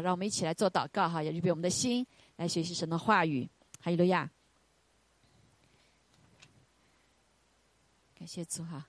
[0.00, 2.06] 让我们一起来做祷告哈，也预备我们的心
[2.36, 3.48] 来学习神的话语。
[3.82, 4.30] 哈利路亚！
[8.18, 8.86] 感谢主哈。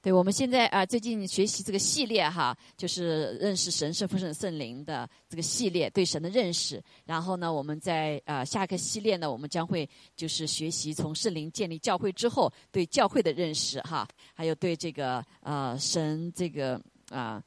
[0.00, 6.82] 对，我们现在啊，最近学习这个系列哈，就是认识神圣父神圣灵的这个系列，对神的认识。
[7.04, 17.40] 然后呢，我们在啊下个系列呢，我们将会就是学习从圣灵建立教会之后对教会的认识哈，还有对这个呃神这个啊，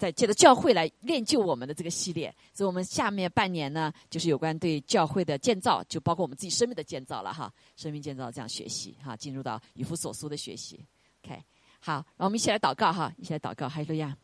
[0.00, 2.34] 在借着教会来练就我们的这个系列。
[2.54, 10.82] 所以我们下面半年呢，就是有关对教会的建造，就包括我们自己生命的建造了哈，生命建造这样学习哈，进入到以弗所书的学习
[11.22, 11.38] ，OK。
[11.80, 14.16] 好，让我们一起来祷告哈，一起来祷告，哈利路亚。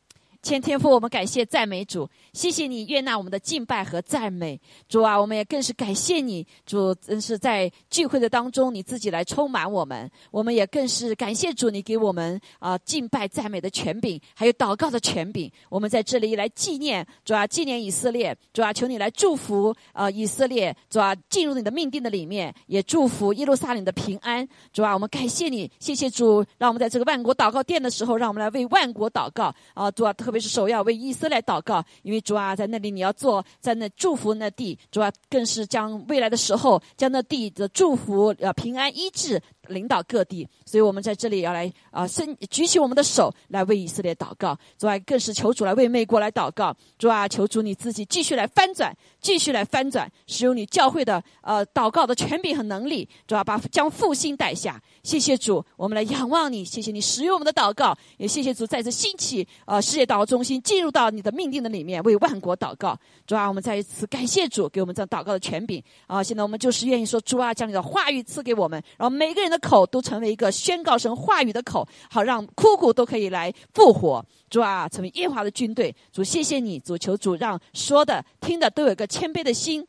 [0.46, 4.60] 千天父，我们感谢赞美主，谢谢你悦纳我们的敬拜和赞美。
[4.88, 10.08] 主啊，我们也更是感谢你，主真是在聚会的当中，你自己来充满我们。
[10.30, 15.50] 我们也更是感谢主，你给我们啊敬拜赞美的权柄，还有祷告的权柄。
[15.68, 18.32] 我们在这里来纪念主啊，纪念以色列。
[18.52, 20.72] 主啊，求你来祝福啊以色列。
[20.88, 24.48] 主啊，进入你的命定的里面，也祝福耶路撒冷的平安。
[24.72, 29.90] 主啊，我们感谢你，谢谢主，让我们在这个万国祷告殿的时候，让我们来为万国祷告啊。
[29.90, 30.35] 主啊，特别。
[30.40, 39.40] 是首要为以色列祷告，因为主啊，在那里你要做，在那祝福那地，主啊，更是将未来的时候，将那地的祝福呃平安医治。
[39.68, 44.58] 领导各地，所以我们在这里要来啊，伸举起我们的手来为以色列祷告。
[44.78, 46.76] 主啊，更是求主来为美国来祷告。
[46.98, 53.08] 主啊，求主你自己继续来翻转，继续来翻转，使用你教会的呃祷告的权柄和能力。
[53.26, 54.80] 主啊，把将复兴带下。
[55.02, 56.64] 谢谢主，我们来仰望你。
[56.64, 62.98] 谢谢你使用我们的祷告，也谢谢主在这兴起呃世界祷告中心进入到你的命定的里面，为万国祷告。
[63.26, 66.22] 主啊，我们再一次感谢主给我们这样祷告的权柄啊！
[66.22, 69.55] 现在我们就是愿意说，主啊，将你的话语赐给我们，然后每个人的。
[69.58, 74.24] 口都成为一个宣告神话语的口，好让枯骨都可以来复活。
[74.48, 75.94] 主啊，成为耶华的军队。
[76.12, 79.86] 主，谢谢你，主求主让说的、听的都有一个谦卑的心。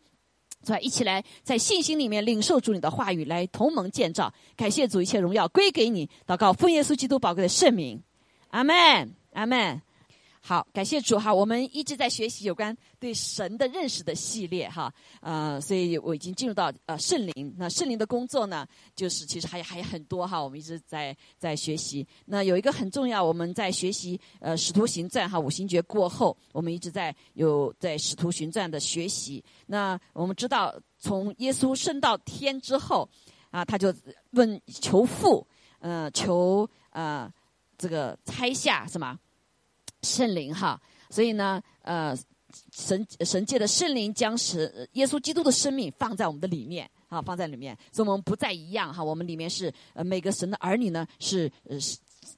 [0.63, 4.33] 主啊，一起来在信心里面领受主你的话语，来同盟建造。
[4.55, 6.09] 感谢主，一切荣耀归给你。
[6.25, 8.01] 祷告奉耶稣基督宝贵的圣名，
[8.49, 9.81] 阿门，阿门。
[10.47, 18.65] 好，感谢主哈，我们一直在学习有关对神的认识的系列哈，呃，所以我已经进入到呃圣灵，那圣灵的工作呢，
[18.95, 22.07] 就是其实还还有很多哈，我们一直在在学习。
[22.25, 29.43] 那有一个很重要，我们在学习呃使徒行传哈，五行诀过后，我们一直在有在使徒行传的学习。
[29.65, 33.09] 那我们知道，从耶稣升到天之后，
[33.51, 33.93] 啊，他就
[34.31, 35.45] 问求父，
[35.79, 37.29] 呃，求呃
[37.77, 39.19] 这个拆下什么？
[40.07, 40.79] 圣灵哈，
[41.09, 42.17] 所以呢，呃，
[42.71, 49.03] 神神界的圣灵将使耶稣基督的生命放在我们的里面，啊，放在里面，所以我们不再一样哈。
[49.03, 51.77] 我们里面是呃每个神的儿女呢是呃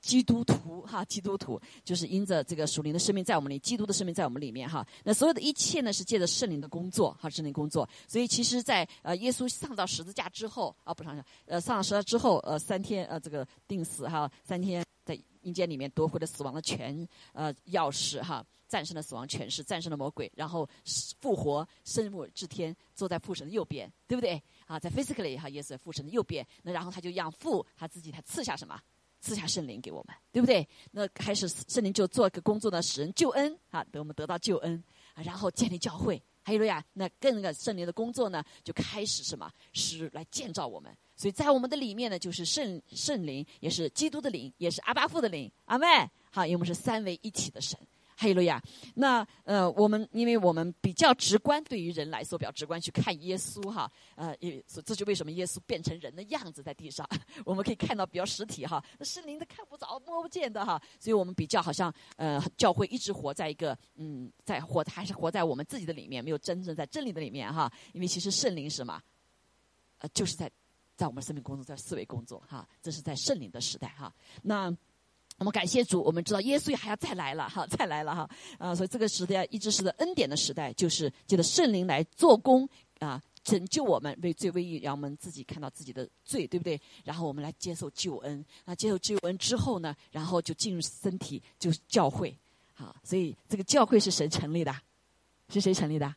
[0.01, 4.85] 基督徒哈，基督徒就是因着这个属灵的生命在我们里，基督的生命在我们里面哈。
[5.03, 7.87] 那所有的一切呢是借着圣灵的工作哈，圣灵工作。
[8.07, 14.83] 所以其实，在呃耶稣上到十字架之后啊，不上呃上到十字架之后呃三天呃这个定死哈，三天。
[15.09, 20.69] 在阴间里面夺回了死亡的权呃钥匙哈，战胜了死亡权势，战胜了魔鬼，然后
[21.19, 24.39] 复活升入至天，坐在父神的右边，对不对？
[24.67, 26.45] 啊，在 physically 哈，也是父神的右边。
[26.61, 28.79] 那然后他就让父他自己他赐下什么？
[29.19, 30.67] 赐下圣灵给我们，对不对？
[30.91, 34.83] 那开始圣灵就做个工作呢，使人救恩啊，等我们得到救恩
[35.15, 36.21] 啊，然后建立教会。
[36.43, 39.51] 还有呀，那更那个圣灵的工作呢，就开始什么？
[39.73, 40.95] 是来建造我们。
[41.19, 45.85] 所以在我们的里面呢，就是圣圣灵，也是基督的灵，也是阿巴父的灵，阿妹，
[46.31, 47.77] 好，因为我们是三位一体的神，
[48.15, 48.63] 哈利路亚。
[48.95, 57.05] 那呃，我们因为我们比较直观，对于人来说比较直观去看耶稣哈，呃，也这就为什么耶稣变成人的样子在地上，
[57.43, 69.01] 我们可以看到比较实体哈，圣灵都看不着摸不见的哈，所以我们比较好像呃，教会一直活在一个嗯，在活还是活在我们自己的里面，没有真正在真理的里面哈，因为其实圣灵是什么？
[69.97, 70.49] 呃，就是在。
[70.99, 74.13] 在我们生命工作，在思维工作，哈，这是在圣灵的时代，哈。
[74.41, 74.65] 那
[75.37, 78.29] 我们感谢主，我们知道耶稣还要再来了，哈，再来了，哈。
[78.57, 82.67] 啊，所以这个时代一直是的恩典的时代，就是借着圣灵来做工，
[82.99, 86.77] 啊，拯救我们，为罪为义，让我们自己看到自己的罪，对不对？
[87.05, 92.37] 然后我们来接受救恩，那接受救恩之后呢，然后就进入身体，就是教会，
[92.73, 94.75] 好，所以这个教会是神成立的，
[95.47, 96.13] 是谁成立的？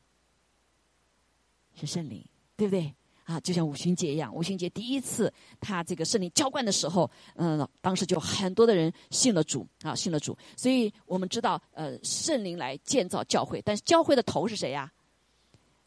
[1.77, 2.27] 是圣灵，
[2.57, 2.93] 对不对？
[3.25, 10.37] 啊，就像五旬节一样，五旬节第一次他这个圣灵浇灌的时候，嗯，当时就很多的人信了主啊，信了主。
[10.57, 14.91] 所以我们知道，呃，圣灵来建造教会，但是教会的头是谁呀？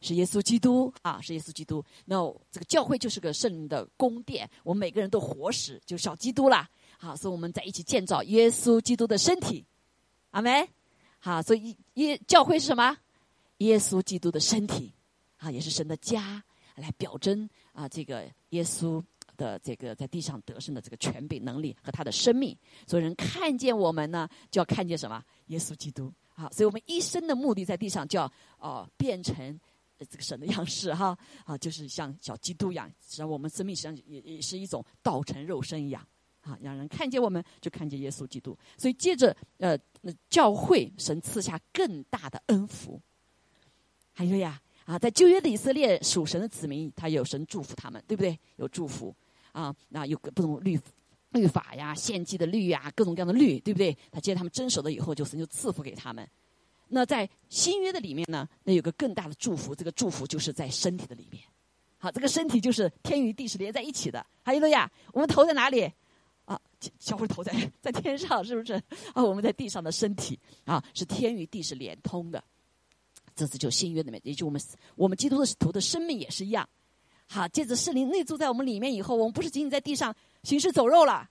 [0.01, 1.83] 是耶稣基督啊，是耶稣基督。
[2.05, 2.15] 那
[2.51, 6.69] 这个教会就是个圣灵的宫殿，我们每个人都活使，就小基督啦。
[6.97, 9.65] 好，所以我们在一起建造耶稣基督的身体，
[10.31, 10.67] 阿门。
[11.19, 12.95] 好，所以耶教会是什么？
[13.57, 14.93] 耶稣基督的身体，
[15.37, 16.43] 啊，也是神的家，
[16.75, 19.03] 来表征啊，这个耶稣
[19.37, 22.57] 的这个在地上得胜的这个权柄能力和他的生命。
[22.85, 25.23] 所以人看见我们呢，就要看见什么？
[25.47, 26.11] 耶稣基督。
[26.33, 29.57] 好，所以我们一生的目的在地上，就要哦变成
[29.97, 36.05] 这个神的样式哈啊，就是像小基督一样，实际上我们生命实际上也也是一种道成肉身一样
[36.41, 38.57] 啊，让人看见我们就看见耶稣基督。
[38.77, 39.77] 所以借着呃，
[40.29, 43.01] 教会神赐下更大的恩福。
[44.11, 48.39] 还有呀啊，在旧约的以色列属神的子民，他有神祝福他们，对不对？
[48.55, 49.13] 有祝福
[49.51, 50.79] 啊，那有个不同律。
[51.31, 53.97] 律法呀，献祭的律呀，各种各样的律，对不对？
[54.09, 56.25] 他接他们遵守了以后，就神就赐福给他们。
[56.87, 61.43] 那在新约的里面呢，那有个更大的祝福，这个祝福就是在身体的里面。
[61.97, 64.25] 好，这个身体就是天与地是连在一起的。
[64.43, 65.91] 还有了呀，我们头在哪里？
[66.45, 66.57] 啊，
[66.99, 68.73] 小会头在 在天上，是不是？
[69.13, 72.41] 啊，我们在地上的身体啊，是天与地是连通的。
[73.35, 74.61] 这次就新约里面，也就我们
[74.95, 76.67] 我们基督的头的生命也是一样。
[77.27, 80.15] 好，借着圣灵内住在我们里面以后，我们不是仅仅在地上。
[80.43, 81.27] 行尸走肉了，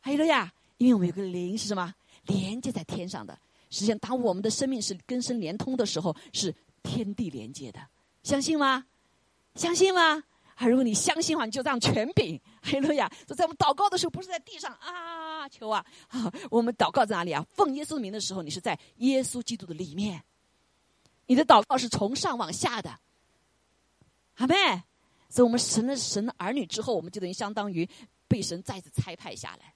[0.00, 1.94] 还有了呀，因为我们有个灵是什么？
[2.24, 3.38] 连接在天上的。
[3.68, 7.78] 实际上，当我们的生命是根深连通的时候，是天地连接的。
[8.22, 8.86] 相信吗？
[9.54, 10.24] 相信吗？
[10.54, 12.40] 啊，如果你相信的话，你就这样权柄。
[12.62, 17.46] 还有了呀，就在我们祷告的时候，不是在地上啊求啊啊，我们祷告在哪里啊？
[17.54, 20.22] 奉耶稣的名的时候，你是在耶稣基督的里面。
[21.30, 22.98] 你的祷告是从上往下的，
[24.34, 24.54] 好没？
[25.28, 27.88] 所以我们成了神的儿女之后，我们就等于相当于。
[28.26, 29.74] 被神再次差派下来，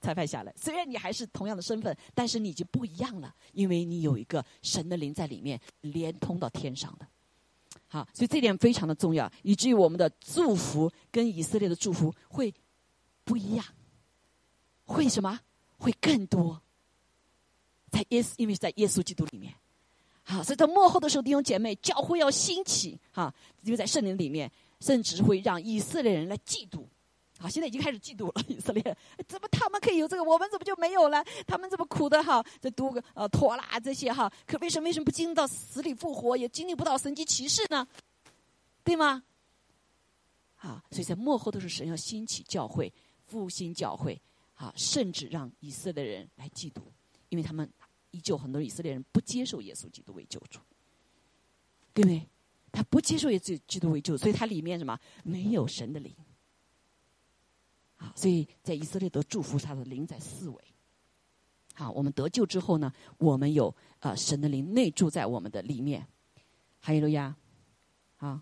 [0.00, 0.54] 差派下来。
[0.56, 7.06] 虽然你还是同样的身份，但是你已经不一样了，因为你有一个神的灵在里面，连通到天上的。
[7.86, 12.54] 好，所以这点非常的重要，以至于我们的祝福跟以色列的祝福会
[13.24, 13.64] 不一样，
[14.84, 15.40] 会什么？
[15.78, 16.62] 会更多。
[17.90, 19.54] 在耶稣，因为在耶稣基督里面。
[20.30, 22.98] 好，所以在幕后的时候，弟兄姐妹，教会要兴起。
[23.10, 23.32] 哈，
[23.62, 26.84] 因为在圣灵里面，甚至会让以色列人来嫉妒。
[27.38, 28.82] 好，现在已经开始嫉妒了 以色列，
[29.26, 31.24] 怎么他们可以有这个，我们怎么就没有了？
[31.46, 37.88] 他们这么苦的哈，在读个呃拖拉这些哈，可为什么为什么不经历到死里复活，也经历不到神迹奇事呢？
[38.84, 39.22] 对吗？
[40.56, 42.92] 好，所以在幕后都是神要兴起教会，
[43.24, 44.20] 复兴教会，
[44.56, 46.82] 啊，甚至让以色列人来嫉妒，
[47.30, 47.66] 因为他们
[48.18, 50.58] 依旧很多以色列人不接受耶稣基督为救主，
[51.94, 52.28] 对不对？
[52.72, 56.12] 他不接受耶稣基督为救，所以他里面什么没有神的灵。
[57.96, 60.64] 好，所以在以色列得祝福，他的灵在四维。
[61.74, 66.04] 好，我们得救之后呢，我们有呃神的灵内住在我们的里面。
[66.80, 67.34] 还有路亚，
[68.16, 68.40] 好，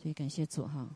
[0.00, 0.88] 所以感谢主哈。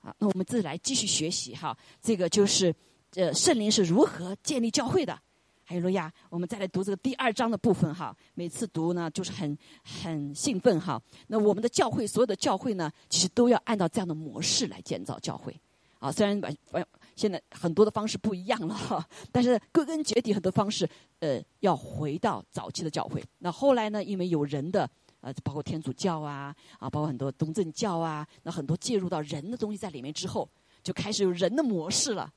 [0.00, 1.76] 好，那我们自己来继续学习哈。
[2.00, 2.74] 这个就是
[3.14, 5.22] 呃圣灵是如何建立教会的。
[5.64, 8.14] 还有了呀，我们再来读这个第二章的部分哈。
[8.34, 11.00] 每次读呢，就是很很兴奋哈。
[11.28, 15.58] 那我们的教会，所有的教会呢，其实都要按照这样的模式来建造教会。
[15.98, 20.88] 啊，虽然完完现在很多的方式不一样了哈， 但是归根结底很多方式，
[21.20, 23.22] 呃，要回到早期的教会。
[23.38, 30.48] 那后来呢，因为有人的，呃，包括天主教啊，啊，包括很多东正教啊，那很多介入到人的东西在里面之后，
[30.82, 32.32] 就开始有人的模式了，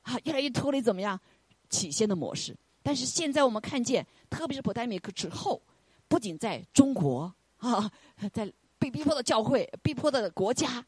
[0.00, 1.20] 啊，越来越脱离怎么样
[1.68, 2.56] 起先的模式。
[2.82, 5.60] 但是现在我们看见，特别是普代米克之后，
[6.08, 7.90] 不仅在中国啊，
[8.32, 10.84] 在被逼迫的教会、逼迫的国家，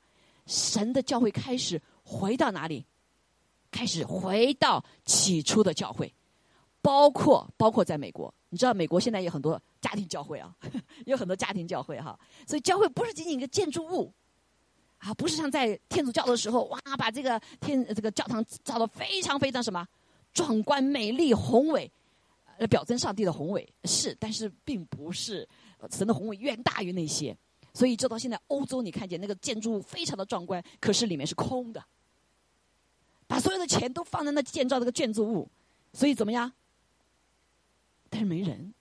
[0.46, 1.80] 神的教会开始。
[2.04, 2.84] 回到哪里？
[3.70, 6.12] 开始回到起初的教会，
[6.82, 8.34] 包括包括在美国。
[8.49, 10.52] 你知道美国现在有很多家庭教会啊，
[11.06, 12.18] 有很多家庭教会哈。
[12.46, 14.12] 所以教会不是仅仅一个建筑物，
[14.99, 19.87] 啊，不是像在天主教的时候，哇，把这个天这个教堂造的非常非常什么
[20.32, 21.90] 壮观、美丽、宏伟，
[22.58, 25.48] 呃，表征上帝的宏伟是，但是并不是
[25.90, 27.36] 神的宏伟远大于那些。
[27.74, 31.82] 所以，直到现在，欧洲你看见那个建筑物非常的壮观，可是里面是空的，
[33.26, 35.50] 把所有的钱都放在那建造这个建筑物，
[35.94, 36.52] 所以怎么样？
[38.10, 38.74] 但是没人。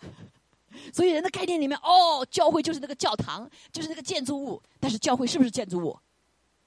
[0.94, 4.62] 所以人的概念里面，哦，教会就是那个教堂，就是那个建筑物。
[4.78, 5.98] 但是教会是不是建筑物？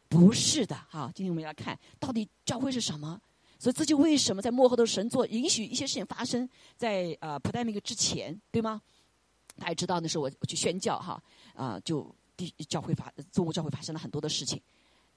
[0.10, 0.76] 不是的。
[0.90, 3.22] 好，今天我们要看到底教会是什么。
[3.62, 8.82] 所以这就为什么在幕后的神作允许一些事情发生在呃普代米克之前，对吗？
[9.60, 11.22] 大家知道那时候我我去宣教哈
[11.54, 14.60] 啊，就地教会发中国教会发生了很多的事情，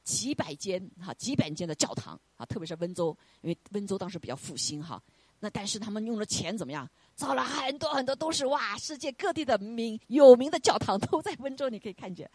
[0.02, 5.02] 几百间哈几百间的教堂啊，特别是温州，因为温州当时比较复兴哈。
[5.40, 6.86] 那但是他们用了钱怎么样？
[7.14, 12.30] 造了很多很多都是哇，世界各地的名有名的教堂都在温州，你可以看见，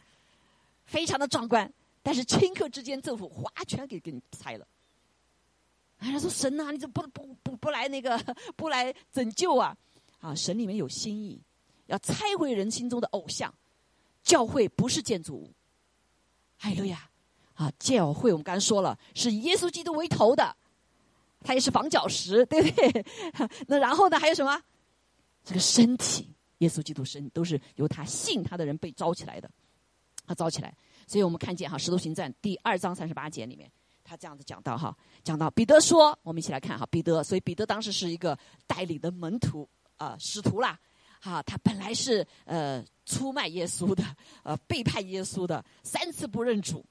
[0.85, 1.71] 非常的壮观。
[2.01, 4.65] 但是顷刻之间，政府哗全给给你拆了。
[5.99, 8.17] 哎，说神呐，你怎么不不不不来那个
[8.57, 9.75] 不来拯救啊？
[10.19, 11.41] 啊，神里面有心意，
[11.85, 13.53] 要拆毁人心中的偶像。
[14.21, 15.51] 教会不是建筑物，
[16.57, 17.09] 哈利路亚！
[17.55, 20.55] 啊，教会我们刚才说了，是以耶稣基督为头的，
[21.41, 23.05] 他也是房角石，对不对？
[23.67, 24.61] 那然后呢，还有什么？
[25.43, 26.29] 这个身体，
[26.59, 29.49] 耶稣基督身都是由他信他的人被招起来的，
[30.27, 30.75] 他招起来。
[31.07, 33.71] 所以我们看见哈，《使徒行传》第二章三十八节里面，
[34.09, 38.35] 他这样子讲到哈，讲到彼得说，我们一起来看哈，彼得，所以彼得当时是一个
[38.65, 40.79] 带领的门徒啊，使徒啦。
[41.21, 44.03] 哈，他本来是呃出卖耶稣的，
[44.41, 46.83] 呃背叛耶稣的，三次不认主，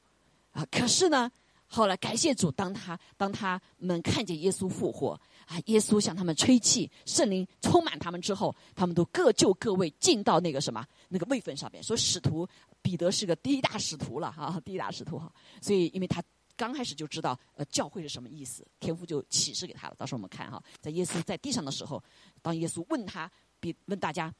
[0.52, 1.28] 啊，可是呢，
[1.66, 11.82] 后来感谢主，当他当他们看见耶稣复活，啊，耶稣向他们吹气，圣灵充满他们之后，他们都各就各位，进到那个什么那个位分上面。
[11.82, 12.46] 所以使徒
[12.80, 15.32] 彼得是个第一大使徒了哈，第一大使徒哈。
[15.60, 16.22] 所以因为他
[16.58, 19.94] 刚开始就知道呃教会是什么意思，天父就启示给他了。
[19.96, 22.02] 到时候我们看哈，在耶稣在地上的时候，
[22.42, 23.30] 当耶稣问他。
[23.60, 24.32] 比问大家，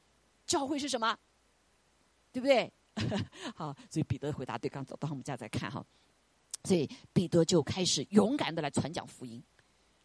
[0.47, 1.13] 教会是什么？
[2.31, 2.71] 对不对？
[3.53, 4.69] 好，所以彼得回答对。
[4.69, 5.85] 刚走到我们家再看哈，
[6.63, 9.43] 所以彼得就开始勇敢的来传讲福音。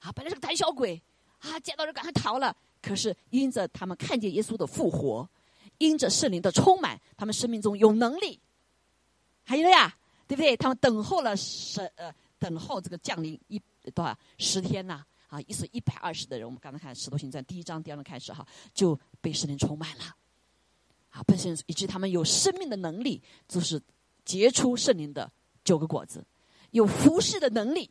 [0.00, 1.00] 啊，本来是个胆小鬼，
[1.38, 2.56] 啊，见到人赶快逃了。
[2.82, 5.30] 可是因着他们看见耶稣的复活，
[5.78, 8.40] 因着圣灵的充满，他们生命中有能力。
[9.44, 10.56] 还有呀，对不对？
[10.56, 13.60] 他们等候了十呃，等候这个降临一
[13.94, 15.04] 多少十天呐？
[15.28, 20.04] 啊，一是一百二十的人，我们刚才看《使徒行传》第一章第二章开始哈，就被圣灵充满了，
[21.10, 23.82] 啊，本身以及他们有生命的能力，就是
[24.24, 25.28] 结出圣灵的
[25.64, 26.24] 九个果子，
[26.70, 27.90] 有服侍的能力，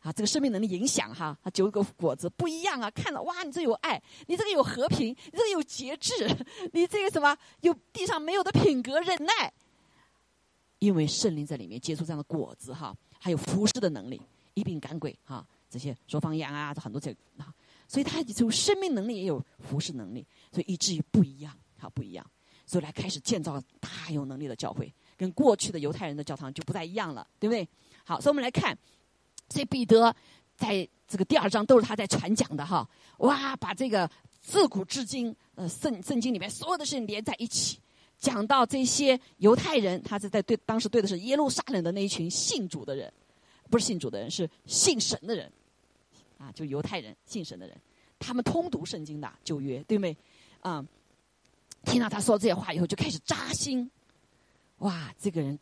[0.00, 6.28] 啊，这个生命能力影响哈，九个果子不一样啊，看到哇，你这有爱，你这个有和平，你这个有节制，
[6.74, 9.50] 你这个什么有地上没有的品格忍耐，
[10.78, 14.20] 因为圣灵在里面结出这样的果子哈，还有服侍的能力，
[14.54, 15.46] 一并赶鬼哈。
[15.68, 17.52] 这些说方言啊，这很多这啊，
[17.88, 22.24] 所以他有生命能力，也有服侍能力，所以以至于不一样，哈不一样，
[22.64, 27.68] 所以来开始建造大有能力的教会，跟过去的犹太人的教堂就不太一样了，对不对？
[28.04, 28.78] 好，所以我们来看，
[29.48, 30.14] 所以彼得
[30.54, 34.08] 在这个第二章都是他在传讲的哈，哇，把这个
[34.40, 37.80] 自古至今呃圣圣经里面所有的事情连在一起，
[38.18, 43.12] 讲到这些犹太人，他是在对当时对的是耶路撒冷的那一群信主的人。
[43.68, 45.50] 不是信主的人，是信神的人，
[46.38, 47.76] 啊，就犹太人信神的人，
[48.16, 50.16] 他们通读圣经的旧约，对没？
[50.60, 50.86] 啊，
[51.84, 53.90] 听到他说这些话以后，就开始扎心。
[54.78, 55.58] 哇，这个人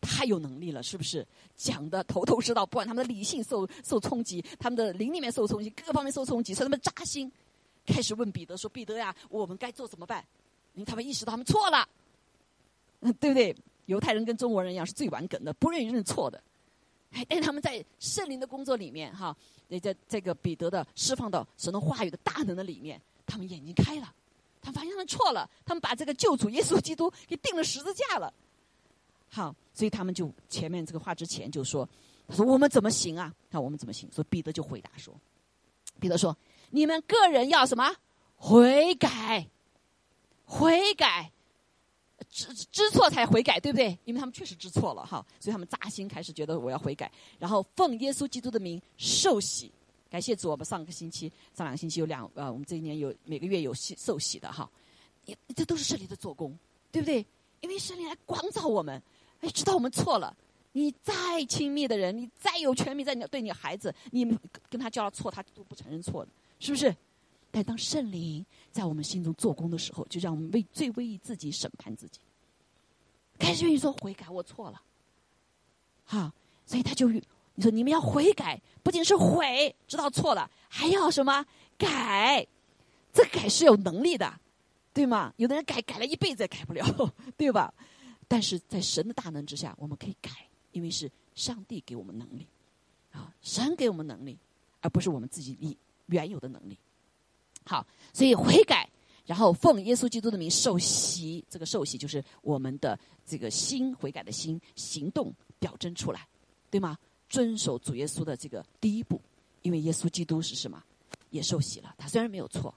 [0.00, 1.24] 太有能力了，是不是？
[1.54, 7.30] 讲的头头是道，不管他们的理性受受冲击，他们的灵里面受冲击，各个方面受冲击，所以他们扎心，
[7.86, 10.24] 开始问彼得说：“彼得呀，我们该做怎么办？”
[10.74, 11.88] 因为他们意识到他们错了，
[13.00, 13.56] 嗯，对不对？
[13.86, 16.42] 犹太人跟中国人一样，是最顽梗的，不愿意认错的。
[17.28, 19.36] 但他们在圣灵的工作里面，哈，
[19.68, 24.12] 也在这个彼得的释放到神的话语的大能的里面，他们眼睛开了，
[24.60, 28.32] 他发现他们错了，他们把这个救主耶稣基督给钉了十字架了。
[29.28, 31.88] 好，所以他们就前面这个话之前就说，
[32.26, 33.32] 他说我们怎么行啊？
[33.50, 34.10] 看我们怎么行？
[34.10, 35.14] 所以彼得就回答说，
[36.00, 36.36] 彼得说，
[36.70, 37.94] 你们个人要什么？
[38.36, 39.48] 悔改，
[40.44, 41.30] 悔改。
[42.30, 43.96] 知知错才悔改，对不对？
[44.04, 49.70] 因为他们确实知错了哈，所以他们扎心开始觉得我要悔改，然后奉耶稣基督的名受洗。
[50.08, 54.68] 感谢主，我们上个星期、上两个星期有两呃，我们这一年有每个月有洗受洗的哈，
[55.54, 56.56] 这都是圣灵的做工，
[56.90, 57.24] 对不对？
[57.60, 59.00] 因为圣灵来光照我们，
[59.40, 60.34] 哎，知道我们错了。
[60.72, 64.24] 你再亲密的人，你再有权柄在你对你孩子，你
[64.70, 66.94] 跟他交了错，他都不承认错的，是不是？
[67.54, 72.18] 但当圣灵在我们心中做工的时候，就让我们为最为自己审判自己。
[73.38, 74.82] 开始愿意说悔改，我错了，
[76.04, 76.32] 好，
[76.66, 77.22] 所以他就你
[77.62, 81.46] 说你们要悔改，不仅是悔，知道错了，还要什么
[81.78, 82.44] 改？
[83.12, 84.40] 这改是有能力的，
[84.92, 85.32] 对吗？
[85.36, 86.84] 有的人改改了一辈子也改不了，
[87.38, 87.72] 对吧？
[88.26, 90.32] 但是在神的大能之下，我们可以改，
[90.72, 92.48] 因为是上帝给我们能力，
[93.12, 94.36] 啊，神给我们能力，
[94.80, 96.76] 而不是我们自己以原有的能力。
[97.64, 98.88] 好，所以悔改，
[99.24, 106.28] 然后奉耶稣基督的名受洗，这个受洗就是我们的这个心悔改的心行动表征出来，
[106.70, 106.98] 对吗？
[107.28, 109.20] 遵守主耶稣的这个第一步，
[109.62, 110.82] 因为耶稣基督是什么？
[111.30, 112.72] 也受洗了，他虽然没有错，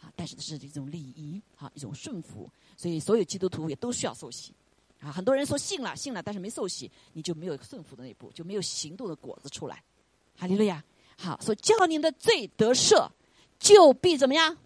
[0.00, 4.52] 啊，但是是一种礼仪，啊，一种顺服，所以所有基督徒也都需要受洗，
[4.98, 9.84] 啊，很多人说信了信了，但是没受洗，你就没有顺服的那一步，就没有行动的果子出来，
[10.36, 10.82] 哈利路亚。
[11.16, 13.08] 好，说叫您的罪得赦。
[13.62, 14.56] 就必怎么样？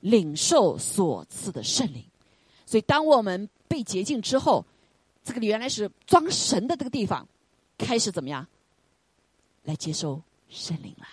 [0.00, 2.02] 领受所赐的圣灵。
[2.64, 4.64] 所以，当我们被洁净之后，
[5.22, 7.26] 这个原来是装神的这个地方，
[7.76, 8.46] 开始怎么样？
[9.64, 11.06] 来接受圣灵啦！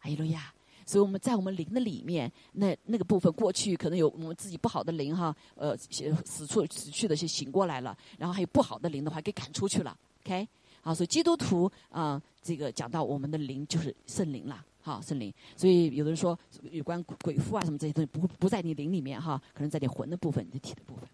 [0.00, 0.52] 哎呀路亚！
[0.84, 9.96] 所以我们在我们灵的里面，那那个部分过去可能有我们自己不好的灵哈，呃，死处死去的就醒过来了，然后还有不好的灵的话给赶出去了。
[10.24, 10.46] OK，
[10.80, 15.32] 好，所以基督徒啊，这个讲到我们的灵就是圣灵了，好，圣灵。
[15.56, 16.38] 所以有的人说
[16.70, 21.08] 有关鬼父啊什么这些东西不不在你灵里面哈，可能在你魂的部分、你的体的部分。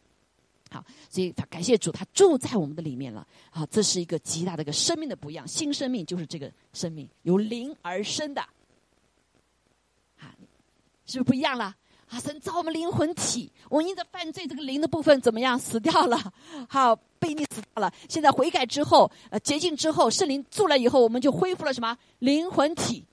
[0.70, 3.26] 好，所以他感谢主，他住在我们的里面了。
[3.50, 8.40] 好，这是一个极大的一个生命的不一样，新生命就是这个生命由灵而生的。
[10.18, 10.34] 啊，
[11.06, 11.75] 是不是不一样了？
[12.10, 16.32] 啊，神造我们灵魂体，我们因着犯罪这个灵的部分怎么样死掉了？
[16.68, 17.92] 好，被你死掉了。
[18.08, 23.04] 现在悔改之后，呃，洁净之后，圣灵住了以后，我们就恢复了什么灵魂体？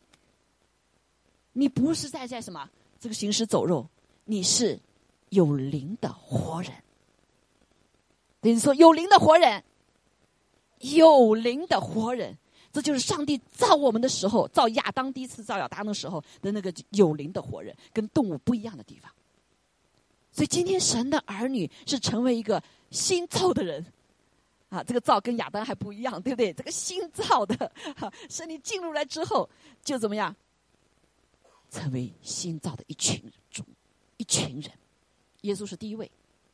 [1.58, 2.70] 你不是在在什么
[3.00, 3.88] 这个行尸走肉，
[4.26, 4.78] 你是
[5.30, 6.72] 有灵的活人。
[8.42, 9.64] 你说有灵的活人，
[10.80, 12.38] 有灵的活人，
[12.74, 19.10] 这就是上帝造我们的时候，造亚当第一次造亚当的时候的那个有灵的活人，跟动物不一样的地方。
[20.32, 23.84] 所以今天神的儿女是成为一个新造的人，
[24.68, 26.52] 啊，这个造跟亚当还不一样，对不对？
[26.52, 29.50] 这个新造的， 哈，是你进入来之后
[29.82, 30.36] 就怎么样，
[31.70, 33.66] 成为新造的一群种，
[34.18, 34.72] 一群人。
[35.42, 36.10] 耶稣是第一位，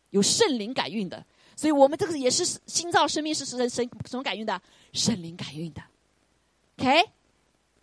[0.10, 1.26] 有圣灵感孕的。
[1.56, 4.60] 所以我们这个也是新造生命，是神神什么感应的？
[4.94, 5.82] 圣灵感应的。
[6.78, 7.10] OK，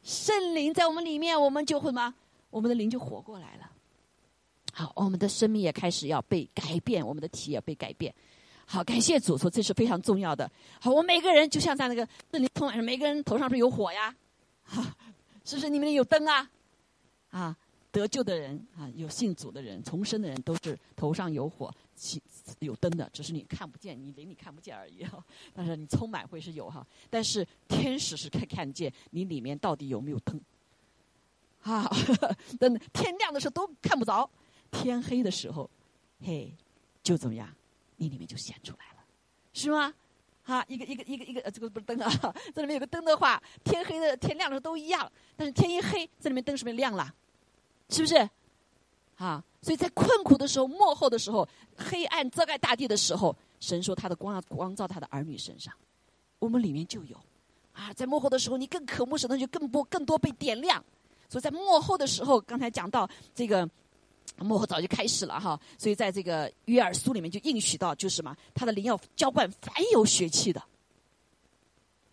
[0.02, 2.14] 圣灵在我们里面，我们就会吗？
[2.50, 3.70] 我们的灵就活过来了。
[4.72, 8.12] 好，我们的生命也开始要被改变，我们的体也被改变。
[8.66, 10.50] 好，感谢主说这是非常重要的。
[10.80, 14.14] 好，我们每个人就像在那个圣灵充满，每个人头上是有火呀，
[14.64, 14.94] 哈
[15.44, 15.68] 是不是？
[15.70, 16.50] 你们有灯啊？
[17.30, 17.56] 啊，
[17.90, 21.72] 得救的人啊，有信主的人，重生的人，都是头上有火。
[22.60, 25.24] 有灯的，只是你看不见，你灵里看不见而已哈。
[25.52, 30.40] 但是你充满会是有哈，但是天使是看看见你里面到底有没有灯。
[31.62, 31.90] 啊，
[32.60, 34.30] 等天亮的时候都看不着，
[34.70, 35.68] 天黑的时候，
[36.20, 36.54] 嘿，
[37.02, 37.52] 就怎么样，
[37.96, 39.04] 你里面就显出来了，
[39.52, 39.92] 是吗？
[40.48, 47.14] 啊，一个一个一个一个，这个不是灯啊，这里面有个灯的话，天黑的天亮的时候都一样，但是天一黑，这里面灯是不是亮了？
[47.90, 48.16] 是不是？
[49.16, 55.74] 啊，所以在困苦的时候、幕后的时候、黑暗遮盖大地的时候，神说他的光要光照他的儿女身上，
[56.38, 57.16] 我们里面就有。
[57.74, 60.82] 啊，在幕后的时候，你更渴慕神，就更多、更多被点亮。
[61.28, 63.68] 所以在幕后的时候，刚才讲到这个
[64.36, 65.58] 幕后早就开始了哈。
[65.78, 70.62] 所以在这个约尔书里面就应许到，就是什么，他的灵要浇灌凡有血气的。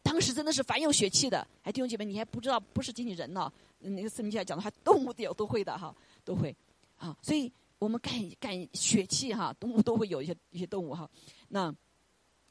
[0.02, 6.56] 当时真的是凡有血气的，哎，弟兄姐妹，你还不知道，不是仅仅人呢，那个圣经来讲的话，动物都有都会的哈，都会。
[6.98, 11.10] 啊，所以我们感感血气哈，动物都会有一些一些动物哈。
[11.50, 11.74] 那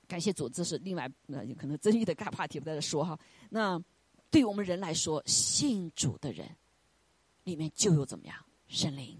[0.07, 3.19] 感谢主，这是另外那可能争议的大话题，不在这说哈。
[3.49, 3.81] 那
[4.31, 6.47] 对于我们人来说，信主的人
[7.45, 9.17] 里面就有怎么样圣灵？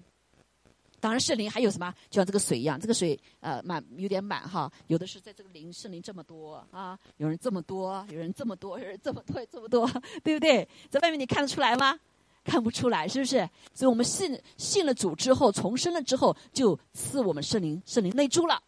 [1.05, 1.95] 当然圣灵还有什么？
[2.09, 4.73] 就像这个水一样，这个水呃满有点满哈。
[4.87, 9.87] 有的是在这个灵圣灵这么多啊，有人这么多，有人这么多，有人这么多这么多，
[10.25, 10.67] 对不对？
[10.89, 12.01] 在外面你看得出来吗？
[12.43, 13.47] 看不出来，是不是？
[13.75, 18.63] 所以我们信信了主之后，重生了之后，就赐我们圣灵，圣灵内住了。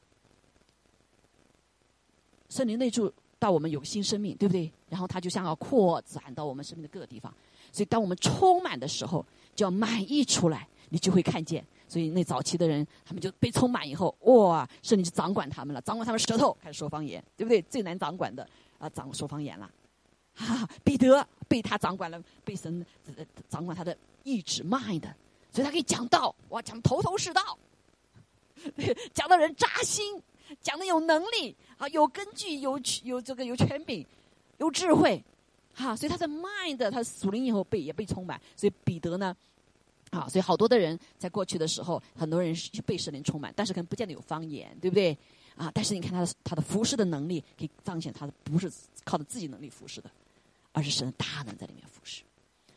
[2.51, 4.70] 圣灵内住到我们有新生命，对不对？
[4.90, 7.33] 然后它就像要扩展到我们生命的各个地方。
[7.72, 11.64] 所以当我们充满的时候，就要满溢出来，你就会看见。
[11.88, 17.62] 所以那早期的人，他们就被充满以后，哇，圣灵就掌管他们了，掌管他们舌头，开始说方言，对不对？
[17.62, 19.70] 最难掌管的啊，掌说方言了。
[20.35, 22.85] 哈，彼得被他掌管了，被神
[23.16, 25.03] 呃掌管他的意志 mind，
[25.51, 27.59] 所以他可以讲道，哇，讲的头头是道，
[29.14, 30.22] 讲的人扎心，
[30.61, 34.05] 讲的有能力啊，有根据，有有这个有权柄，
[34.59, 35.25] 有智慧，
[35.72, 39.35] 哈，所以他在 mind，他属灵以后被也被充满，所以彼得呢，
[40.19, 45.17] 啊，所以好多的人在过去的时候，很多人是被神灵充满，但是可能不见得有方言，对不对？
[45.57, 48.71] 啊，但是你看他的他的服侍的能力，可以彰显他的不是
[49.05, 50.11] 靠着自己能力服侍的。
[50.73, 52.23] 而是神大能在里面服侍，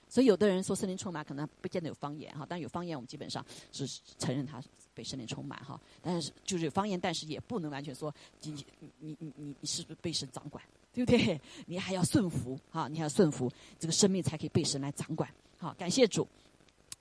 [0.08, 2.45] 所以有的人说圣灵充满，可能不见得有方言哈。
[2.47, 3.86] 但有方言，我们基本上是
[4.17, 5.78] 承认他被神灵充满哈。
[6.02, 11.38] 但是就是有方言，但是也不能完全说你你你你你是不是被神掌管，对不对？
[11.65, 15.30] 你还要顺服哈，你还要顺服，这个生命才可以被神来掌管。
[15.58, 16.25] 好，感谢主。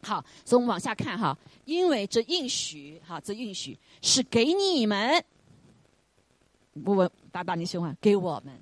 [0.02, 5.24] 好，所以我们往下看哈，因为这应许哈，这应许是给你们，
[6.84, 8.58] 我问大大你喜欢给我们，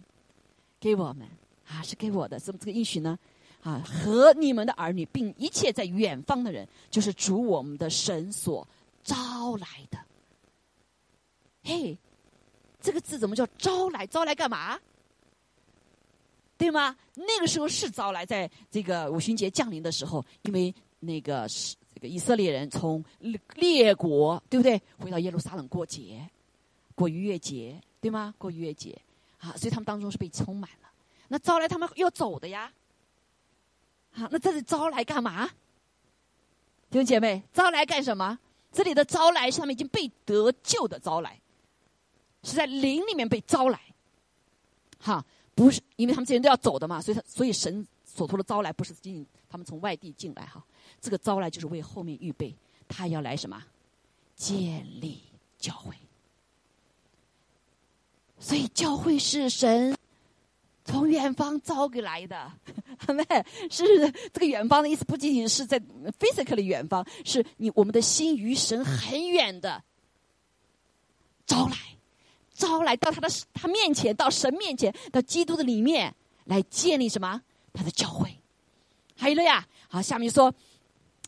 [0.81, 1.29] 给我们。
[1.68, 3.18] 啊，是给我的，怎么这个应许呢？
[3.61, 8.64] 啊，和你们的儿女，并一切在远方的人，就是主我们的神所
[9.03, 9.99] 招来的。
[11.64, 11.99] 嘿，
[12.81, 14.07] 这个字怎么叫招来？
[14.07, 14.79] 招来干嘛？
[16.57, 16.96] 对吗？
[17.16, 20.72] 那个时候是招来，在这个五旬节降临的时候，因为
[21.07, 23.03] 那个是这个以色列人从
[23.55, 24.81] 列国，对不对？
[24.99, 26.29] 回到耶路撒冷过节，
[26.95, 28.35] 过逾越节，对吗？
[28.37, 29.01] 过逾越节，
[29.38, 30.88] 啊，所以他们当中是被充满了。
[31.29, 32.73] 那招来他们要走的呀，
[34.12, 35.49] 好，那这里招来干嘛？
[36.90, 38.38] 弟兄姐妹，招来干什么？
[38.73, 41.40] 这里的招来是他们已经被得救的招来，
[42.42, 43.81] 是在灵里面被招来，
[44.99, 50.62] 哈，不是因为他们这些人都要走的嘛，所以他所以神所托的招来不是进他们从外地进来哈，
[51.01, 52.55] 这个招来就是为后面预备，
[52.88, 53.62] 他要来什么？
[54.37, 55.22] 建立
[55.59, 55.94] 教会，
[58.38, 59.96] 所以教会是神。
[60.85, 62.53] 从远方招给来的，
[63.68, 63.85] 是
[64.33, 65.81] 这个远方的意思，不仅仅是在
[66.20, 69.83] physical 的远方，是你我们的心与神很远的
[71.44, 71.77] 招来，
[72.55, 77.42] 招来到他的他面前，到神面前，到基督的里面来建立什么？
[77.72, 78.38] 他的教会。
[79.16, 80.55] 还有了呀，好，下面说，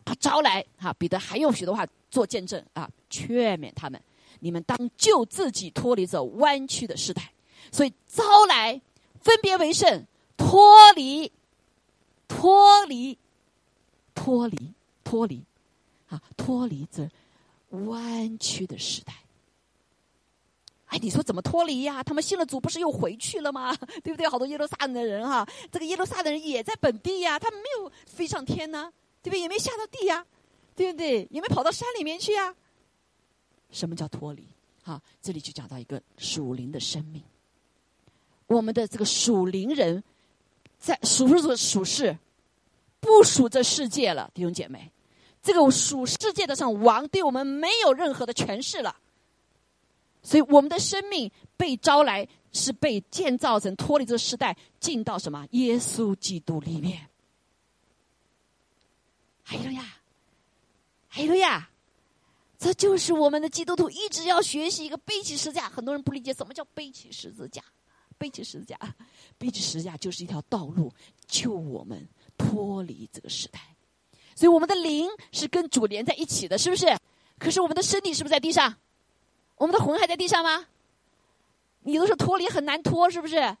[0.09, 4.01] 他招来，哈，彼得还用许多话做见证啊，劝勉他们，
[4.39, 7.31] 你们当救自己脱离这弯曲的时代，
[7.71, 8.81] 所以招来。
[9.21, 10.05] 分别为圣，
[10.37, 11.29] 脱离，
[12.25, 13.17] 脱离，
[14.15, 15.43] 脱离，脱离，
[16.07, 17.07] 啊，脱离这
[17.71, 19.13] 弯曲的时代。
[20.85, 22.01] 哎，你说怎么脱离呀？
[22.01, 23.75] 他们信了主，不是又回去了吗？
[24.01, 24.25] 对不对？
[24.25, 28.89] 好多耶路撒冷的人哈，这个耶路撒冷人也在本地呀，他们没有飞上天呢，
[29.21, 29.39] 对不对？
[29.39, 30.25] 也没下到地呀，
[30.75, 31.27] 对不对？
[31.31, 32.55] 也没跑到山里面去呀。
[33.71, 34.47] 什么叫脱离？
[34.83, 37.21] 哈，这里就讲到一个属灵的生命。
[38.47, 40.03] 我们的这个属灵人，
[40.79, 42.17] 在属不属属世，
[42.99, 44.91] 不属这世界了，弟兄姐妹，
[45.43, 48.95] 这个属世界的上王对我们没有任何的权势了，
[50.23, 57.07] 所以我们的生命被招来，是被建造成脱离这个时代，进到什么耶稣基督里面。
[59.49, 59.83] 还有呀，
[61.07, 61.67] 还有呀，
[62.59, 65.67] 这就是我们的基督徒一直要学习一个背起十字架。
[65.67, 67.63] 很多人不理解什么叫背起十字架。
[68.19, 68.77] 背起十字架，
[69.39, 70.93] 背起十字架就是一条道路，
[71.25, 72.07] 救我们
[72.37, 73.59] 脱离这个时代。
[74.35, 76.95] 所以我们的灵是跟主连在一起的，是不是？
[77.39, 78.75] 可是我们的身体是不是在地上？
[79.55, 80.67] 我们的魂还在地上吗？
[81.79, 83.57] 你都是脱离很难脱，是不是？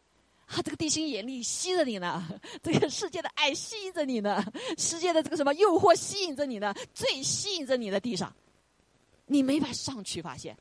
[0.49, 2.27] 啊，这个地心引力吸着你呢，
[2.63, 4.43] 这个世界的爱吸引着你呢，
[4.77, 6.73] 世界的这个什么诱惑吸引着你呢？
[6.93, 8.33] 最吸引着你的地上，
[9.27, 10.57] 你没法上去，发现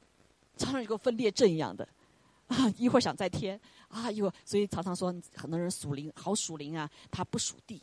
[0.59, 1.89] 常常有个分裂症一样的
[2.49, 3.59] 啊，一会儿想在天。
[3.89, 7.83] 啊哟，所以常常说很多人属灵好属灵啊，他不属地，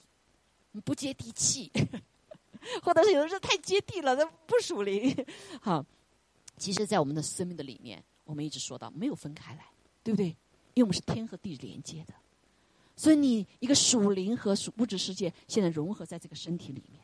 [0.83, 1.71] 不接地气，
[2.83, 5.25] 或者是有的人太接地了，他不属灵。
[5.59, 5.83] 好，
[6.57, 9.65] 其实，在我们的生命的里面，我们一直说到没有分开来，
[10.03, 10.37] 对不对？
[10.75, 12.13] 因为我们是天和地连接的，
[12.95, 17.01] 所以你一个属灵和属物质世界现在融合在这个身体里面，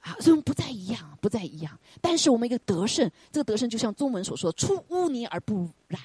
[0.00, 1.78] 啊，所以我们不再一样，不再一样。
[2.00, 6.00] 但是我们一个得胜，这个得胜就像中文所说“出污泥而不染”。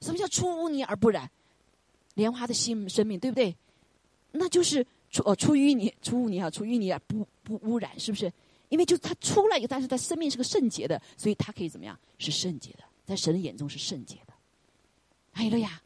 [0.00, 1.30] 什么叫出污泥而不染？
[2.14, 3.54] 莲花的新生命，对不对？
[4.32, 8.32] 那就是出哦，出淤泥，出污泥啊，出淤泥而不不污染，是不是？
[8.68, 11.98] 因为就它出来一个，但是它生命是个圣洁的，所以它可以怎么样？
[12.18, 14.33] 是圣洁的，在神的眼中是圣洁的。
[15.34, 15.82] 还有了呀，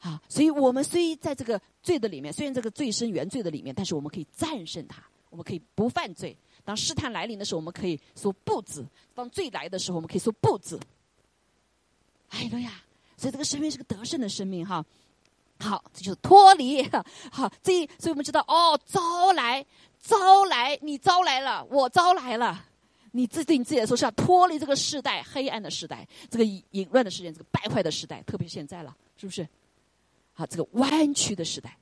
[0.00, 6.36] 啊，所以我们虽在这个罪的里面，虽然这个罪身原罪的里面，但是我们可以战胜它，我们可以不犯罪。
[6.64, 8.82] 当试探来临的时候，我们可以说不字；
[9.14, 10.78] 当罪来的时候，我们可以说不字。
[12.28, 12.82] 还有呀。
[13.14, 14.84] 所以这个生命是个得胜的生命哈，
[15.60, 16.82] 好，这就是脱离
[17.30, 19.64] 好，这所以我们知道哦，招来
[20.00, 22.64] 招来，你招来了，我招来了，
[23.12, 29.46] 你自对你自己来说是要脱离这个时代黑暗的时代，这个淫乱的时代，这个败坏的时代，特别是现在了，是不是？
[30.32, 31.76] 好，这个弯曲的时代，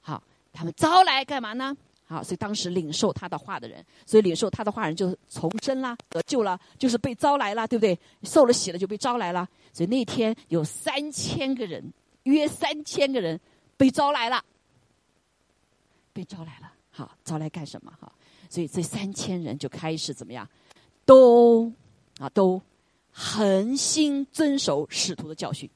[0.00, 1.76] 好，他们招来干嘛呢？
[2.06, 7.98] 好，所以当时领受他的话的人，所以领受他的话人就重生啦，得救了，就是被招来了，对不对？
[8.22, 9.48] 受了洗了就被招来了。
[9.72, 11.82] 所以那天有三千个人，
[12.24, 13.40] 约三千个人
[13.76, 14.44] 被招来了，
[16.12, 16.72] 被招来了。
[16.90, 17.92] 好，招来干什么？
[17.98, 18.12] 哈，
[18.54, 20.48] 所以这三千人就开始怎么样？
[21.04, 21.72] 都
[22.18, 22.62] 啊，都
[23.10, 25.68] 恒心遵守使徒的教训。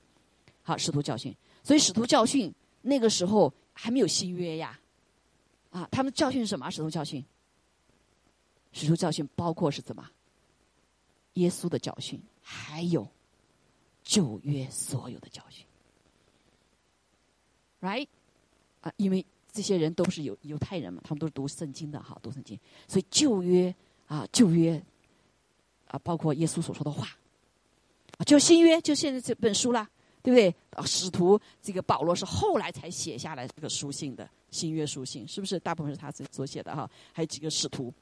[0.63, 1.35] 好，使徒教训。
[1.65, 4.79] 所以使徒教训那个时候还没有新约呀。
[5.71, 6.71] 啊，他们教训什么？
[6.71, 7.25] 使徒教训，
[8.71, 10.09] 使徒教训包括是怎么？
[11.33, 13.09] 耶稣的教训，还有
[14.05, 15.67] 旧约所有的教训
[17.81, 18.07] ，right？
[18.83, 19.27] 啊，因为
[19.59, 23.75] 这些人都是犹犹太人嘛，他们都是读圣经的哈，读圣经，所以旧约
[24.07, 24.81] 啊，旧约
[25.89, 27.09] 啊，包括耶稣所说的话，
[28.19, 29.91] 啊，就新约，就现在这本书啦，
[30.23, 30.55] 对不对？
[30.71, 35.59] 啊，使徒这个保罗是后来才写下来这个书信的新约书信，是不是？
[35.59, 37.93] 大部分是他自所写的哈，还有几个使徒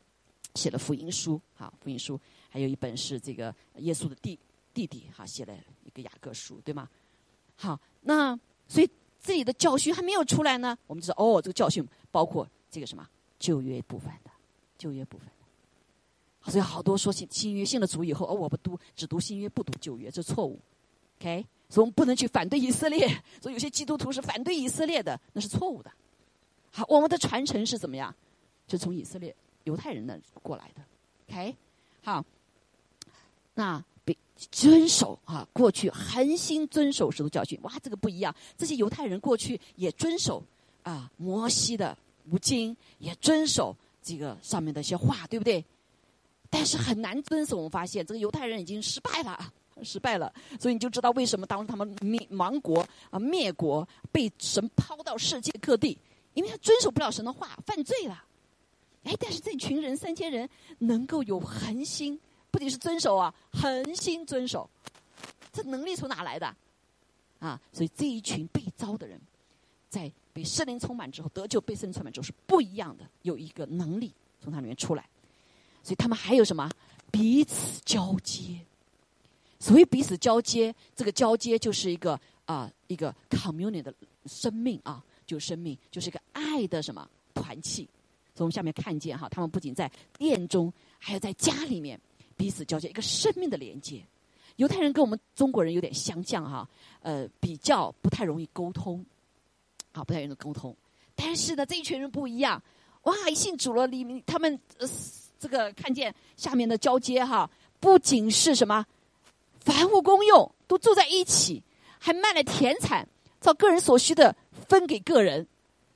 [0.57, 4.39] 写了福音书，哈，福音书，还有一本是这个耶稣的弟
[4.75, 6.87] 弟弟哈写了一个雅各书，对吗？
[7.57, 8.39] 好，那
[8.69, 8.91] 所以
[9.23, 14.31] 这里的教训还没有出来呢，我们知道哦，这个教训包括这个什么旧约部分的，
[14.79, 16.51] 旧约部分的。
[16.51, 20.61] 所以好多说新新约信了主以后，哦，我不读只读新约不读旧约，这错误。
[21.19, 23.09] OK，所以我们不能去反对以色列。
[23.41, 25.91] 所以有些基督徒是反对以色列的，那是错误的。
[26.71, 28.15] 好，我们的传承是怎么样？
[28.69, 30.83] 是从以色列犹太人那过来的。
[31.29, 31.57] OK，
[32.03, 32.25] 好，
[33.55, 34.17] 那被
[34.53, 37.59] 遵守啊，过去恒心遵守神的教训。
[37.63, 38.35] 哇，这个不一样。
[38.57, 40.43] 这些犹太人过去也遵守
[40.83, 41.95] 啊摩西的
[42.31, 45.63] 五经，也遵守这个上面的一些话，对不对？
[46.49, 50.33] 但是很难遵守，我们发现这个犹太人已经失败了，失败了。
[50.61, 55.99] 所以你就知道为什么当时他们灭亡国啊灭国，被神抛到世界各地，
[56.35, 58.23] 因为他遵守不了神的话，犯罪了。
[59.03, 62.19] 哎，但是这群人三千人能够有恒心，
[62.57, 64.67] 不仅是遵守啊，恒心遵守，
[65.53, 66.47] 这能力从哪来的？
[67.39, 69.21] 啊，所以这一群被招的人，
[69.91, 75.07] 在被圣灵充满之后得救，被圣灵充满之后是不一样的，有一个能力从他里面出来。
[75.83, 76.71] 所以他们还有什么
[77.11, 78.59] 彼此交接？
[79.59, 83.93] 所谓彼此交接，这个交接就是一个啊，一个 communion 的
[84.25, 87.87] 生命啊，就生命就是一个爱的什么团契。
[88.35, 92.01] 从下面看见哈，他们不仅在殿中，还有在家里面
[92.37, 94.03] 彼此交接，一个生命的连接。
[94.57, 96.69] 犹太人跟我们中国人有点相像哈，
[97.03, 99.05] 呃，比较不太容易沟通，
[99.93, 100.77] 啊，不太容易沟通。
[101.15, 102.63] 但是呢，这一群人不一样，
[103.03, 104.59] 哇，一信主了，里面他们。
[105.39, 108.85] 这个看见下面的交接哈，不仅是什么
[109.61, 111.63] 凡物公用，都住在一起，
[111.99, 113.07] 还卖了田产，
[113.39, 114.35] 照个人所需的
[114.67, 115.47] 分给个人。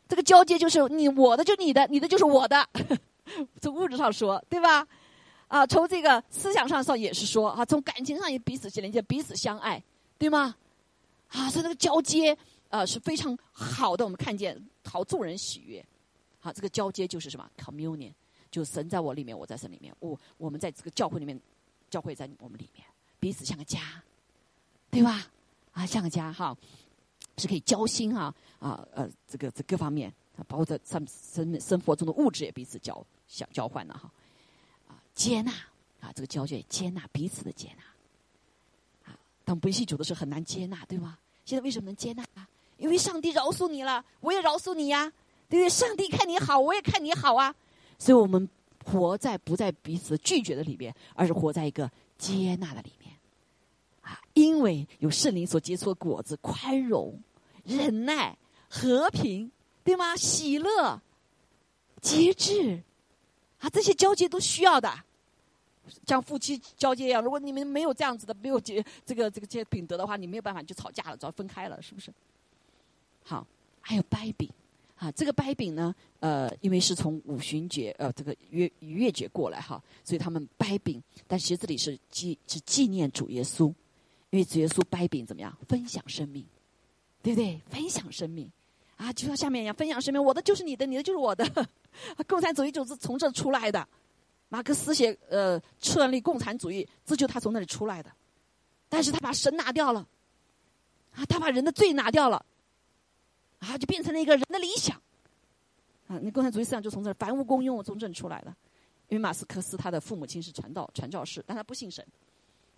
[0.06, 2.68] 这个交接就是你我的就你的，你的就是我的。
[3.62, 4.86] 从物质上说，对吧？
[5.50, 9.82] 啊，从这个思想上上也是说啊，从感情上也彼此连接，彼此相爱，
[10.16, 10.54] 对吗？
[11.26, 12.36] 啊，所以这个交接
[12.68, 14.04] 啊是非常好的。
[14.04, 15.84] 我们看见好众人喜悦。
[16.38, 18.12] 好，这个交接就是什么？communion。
[18.48, 19.92] 就神在我里面，我在神里面。
[19.98, 21.38] 我我们在这个教会里面，
[21.90, 22.86] 教会在我们里面，
[23.18, 23.80] 彼此像个家，
[24.88, 25.26] 对吧？
[25.72, 26.56] 啊，像个家哈，
[27.38, 30.12] 是可以交心啊啊呃，这个这各方面，
[30.46, 34.08] 包括在生生生活中的物质也彼此交相交换了哈。
[35.14, 35.52] 接纳
[36.00, 39.10] 啊，这个交接接纳彼此的接纳。
[39.12, 41.18] 啊，当不信主的时候很难接纳，对吗？
[41.44, 42.48] 现在为什么能接纳啊？
[42.78, 45.12] 因为上帝饶恕你了，我也饶恕你呀，
[45.48, 45.68] 对不对？
[45.68, 47.54] 上帝看你好，我也看你好啊。
[47.98, 48.48] 所以我们
[48.84, 53.14] 活在不在彼此拒绝的里面，而是活在一个接纳的里面，
[54.00, 57.20] 啊，因为有圣灵所结出的果子：宽容、
[57.64, 58.34] 忍耐、
[58.70, 59.50] 和平，
[59.84, 60.16] 对吗？
[60.16, 61.02] 喜乐、
[62.00, 62.82] 节制，
[63.60, 64.92] 啊，这些交接都需要的，
[66.06, 67.22] 像夫妻交接一样。
[67.22, 72.12] 如果你们没有这样子的，没有这这个这个这品德的话，你没有办法就吵架了，就要分开了，是不是？
[73.22, 73.46] 好，
[73.80, 74.50] 还有掰饼。
[74.96, 81.02] 啊，这个掰饼呢，呃，因为是从五旬节，呃，这个月逾越节过来哈，所以他们掰饼。
[81.26, 83.68] 但其实这里是纪是纪念主耶稣，
[84.28, 85.56] 因为主耶稣掰饼怎么样？
[85.66, 86.44] 分享生命，
[87.22, 87.58] 对不对？
[87.70, 88.50] 分享生命，
[89.00, 91.42] 啊，就像下面一样，分享生命，我的就是你的，你的就是我的。
[92.26, 93.88] 共产主义就是从这出来的，
[94.50, 98.12] 马克思写呃创立共产主义，这就他从那里出来的。
[98.90, 100.06] 但是他把神拿掉了，
[101.14, 102.44] 啊，他把人的罪拿掉了。
[103.60, 104.94] 啊，就变成了一个人的理想，
[106.08, 108.54] 啊，那共产主义思想就从这凡物公用从这出来的。
[109.08, 112.06] 因为马斯克斯他的父母亲是传道传教士，但他不信神。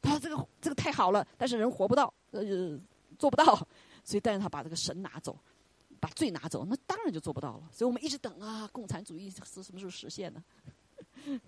[0.01, 2.43] 他说这个这个太好了，但是人活不到，呃，
[3.19, 3.57] 做不到，
[4.03, 5.37] 所以但是他把这个神拿走，
[6.03, 7.63] 把罪拿走，那当然就做不到了。
[7.71, 10.43] 所以我们一直等啊，共产主义是什么时候实现呢？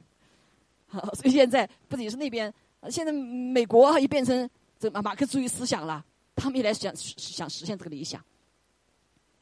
[0.87, 2.55] 好，所以现在不仅是那边，
[2.89, 6.05] 现在美国也变成这马马克思主义思想了，
[6.37, 8.25] 他们也来想想实现这个理想。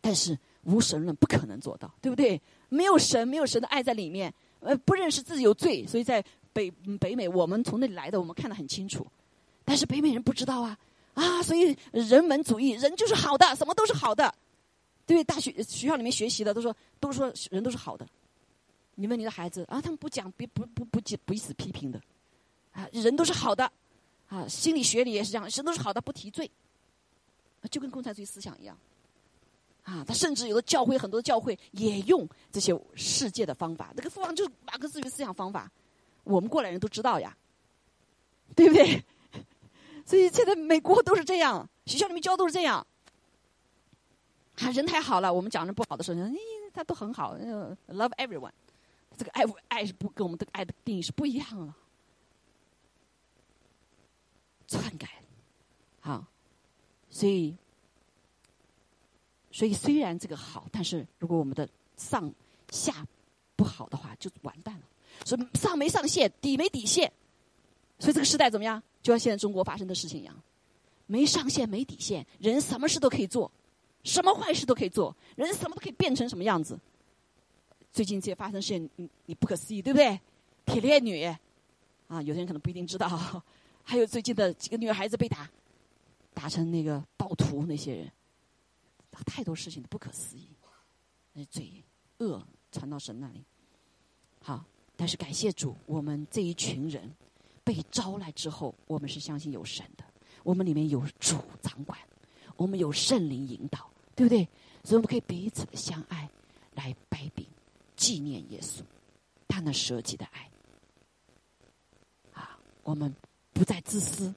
[0.00, 2.40] 但是无神论不可能做到，对不对？
[2.70, 9.06] 没有神，没有神的爱在里面，呃，不认识自己有罪，所以在北北美，我们从那里来的，我们看得很清楚。
[9.62, 10.78] 但是北美人不知道啊，
[11.14, 14.34] 啊，所以人文主义，人就是好的，什么都是好的，
[15.06, 15.24] 对？
[15.24, 18.06] 大学学校里面学习的都说，都说人都是好的。
[18.94, 22.00] 你问你的孩子啊，他们不讲，别不不不不彼此批评的，
[22.72, 23.70] 啊，人都是好的，
[24.28, 26.50] 啊，心理学里也是这样，人都是好的，不提罪，
[27.70, 28.76] 就跟共产主义思想一样。
[29.82, 33.92] 啊，他甚至有的教会，很多教会也用这些世界的方法。
[33.96, 35.68] 那个方法就是马克思主义思想方法，
[36.22, 37.36] 我们过来人都知道呀，
[38.54, 39.02] 对不对？
[40.06, 42.86] 所以现在美国都是这样，学校里面教都是这样。
[44.60, 46.40] 啊，人太好了，我们讲人不好的时候，你哎，
[46.72, 48.52] 他都很好，love everyone。
[49.16, 51.76] 这个爱爱是不跟我们的爱的定义是不一样了，
[54.66, 55.06] 篡改，
[56.00, 56.24] 好，
[57.10, 57.54] 所以，
[59.50, 62.32] 所以虽然这个好，但是如果我们的上
[62.70, 63.06] 下
[63.54, 64.86] 不好的话，就完蛋了。
[65.26, 67.12] 所以上没上线，底没底线，
[67.98, 68.82] 所以这个时代怎么样？
[69.02, 70.34] 就像现在中国发生的事情一样，
[71.06, 73.52] 没上线没底线，人什么事都可以做，
[74.04, 76.78] 什么坏事都可以做，人什么都可以变成什么样子。
[77.92, 80.20] 最近这些发生事情，你你不可思议，对不对？
[80.64, 81.24] 铁链女，
[82.08, 83.08] 啊，有些人可能不一定知道。
[83.84, 85.50] 还有最近的几个女孩子被打，
[86.32, 88.10] 打成那个暴徒，那些人，
[89.26, 90.48] 太多事情不可思议，
[91.32, 91.82] 那罪
[92.18, 93.44] 恶传到神那里。
[94.40, 94.64] 好，
[94.96, 97.12] 但是感谢主，我们这一群人
[97.64, 100.04] 被招来之后，我们是相信有神的，
[100.44, 101.98] 我们里面有主掌管，
[102.56, 104.48] 我们有圣灵引导，对不对？
[104.84, 106.28] 所以我们可以彼此的相爱，
[106.74, 107.46] 来掰饼。
[107.94, 108.80] 纪念耶稣，
[109.46, 110.50] 他那舍己的爱。
[112.32, 113.14] 啊，我们
[113.52, 114.34] 不再自私，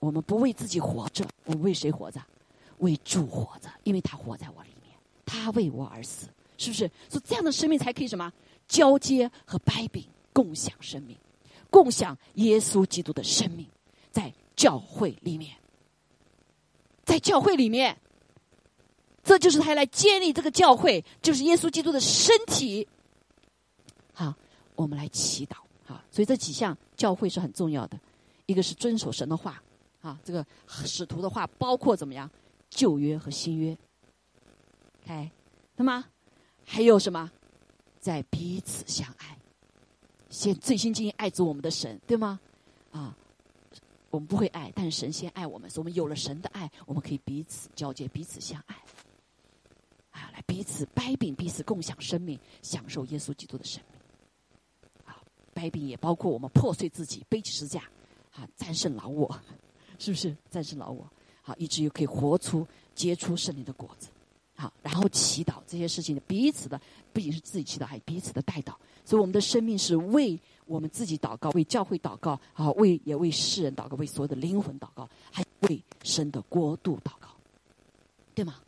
[0.00, 2.20] 我们不为自己活着，我们为谁活着？
[2.78, 6.90] 为主活着，因为他活在我里面，他为我而死，是不是？
[7.08, 8.30] 所以这样的生命才可以什么？
[8.68, 11.16] 交接和掰饼，共享生命，
[11.70, 13.66] 共享耶稣基督的生命，
[14.10, 15.56] 在教会里面，
[17.04, 17.96] 在教会里面。
[19.24, 22.86] 这就是他来建立这个教会，就是耶稣基督的身体。
[24.12, 24.34] 好，
[24.76, 25.56] 我们来祈祷。
[25.84, 27.98] 好，所以这几项教会是很重要的。
[28.46, 29.62] 一个是遵守神的话，
[30.02, 32.30] 啊，这个使徒的话包括怎么样？
[32.68, 33.76] 旧约和新约。
[35.02, 35.30] OK，
[35.76, 36.04] 那么
[36.64, 37.30] 还有什么？
[38.00, 39.38] 在彼此相爱，
[40.28, 42.38] 先最先进行爱主我们的神，对吗？
[42.92, 43.16] 啊，
[44.10, 48.76] 我们不会爱，但是神先爱我们，所以我们有了神的爱，我们可以彼此交接，彼此相爱。
[50.54, 54.00] 彼此掰饼，彼此共享生命，享受耶稣基督的生命。
[55.04, 55.20] 啊，
[55.52, 57.82] 掰饼也包括我们破碎自己，背起十字架，
[58.32, 59.28] 啊，战胜老我，
[59.98, 60.36] 是不是？
[60.48, 61.04] 战胜老我，
[61.42, 62.64] 好，以至于可以活出
[62.94, 64.06] 结出圣灵的果子。
[64.54, 66.80] 好，然后祈祷这些事情，彼此的
[67.12, 68.76] 不仅是自己祈祷，还彼此的带祷。
[69.04, 77.28] 所以我们的生命是为我们自己祷告，为教会祷告，啊，为也为世人祷告，为所有的灵魂祷告，还为神的国度祷告，
[78.36, 78.60] 对吗？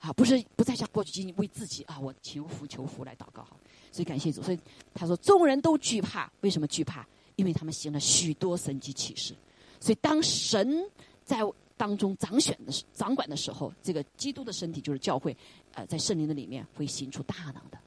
[0.00, 3.56] 啊，不是不再像过去仅仅为自己啊，我求福求福来祷告哈。
[3.92, 4.58] 所以感谢主，所以
[4.94, 7.06] 他说众人都惧怕，为什么惧怕？
[7.36, 9.34] 因为他们行了许多神迹启示。
[9.78, 10.84] 所以当神
[11.24, 11.40] 在
[11.76, 15.36] 当中掌选的掌管的时候，这个基督的身体就是教会，
[15.74, 17.78] 呃，在圣灵的里面会行出大能的，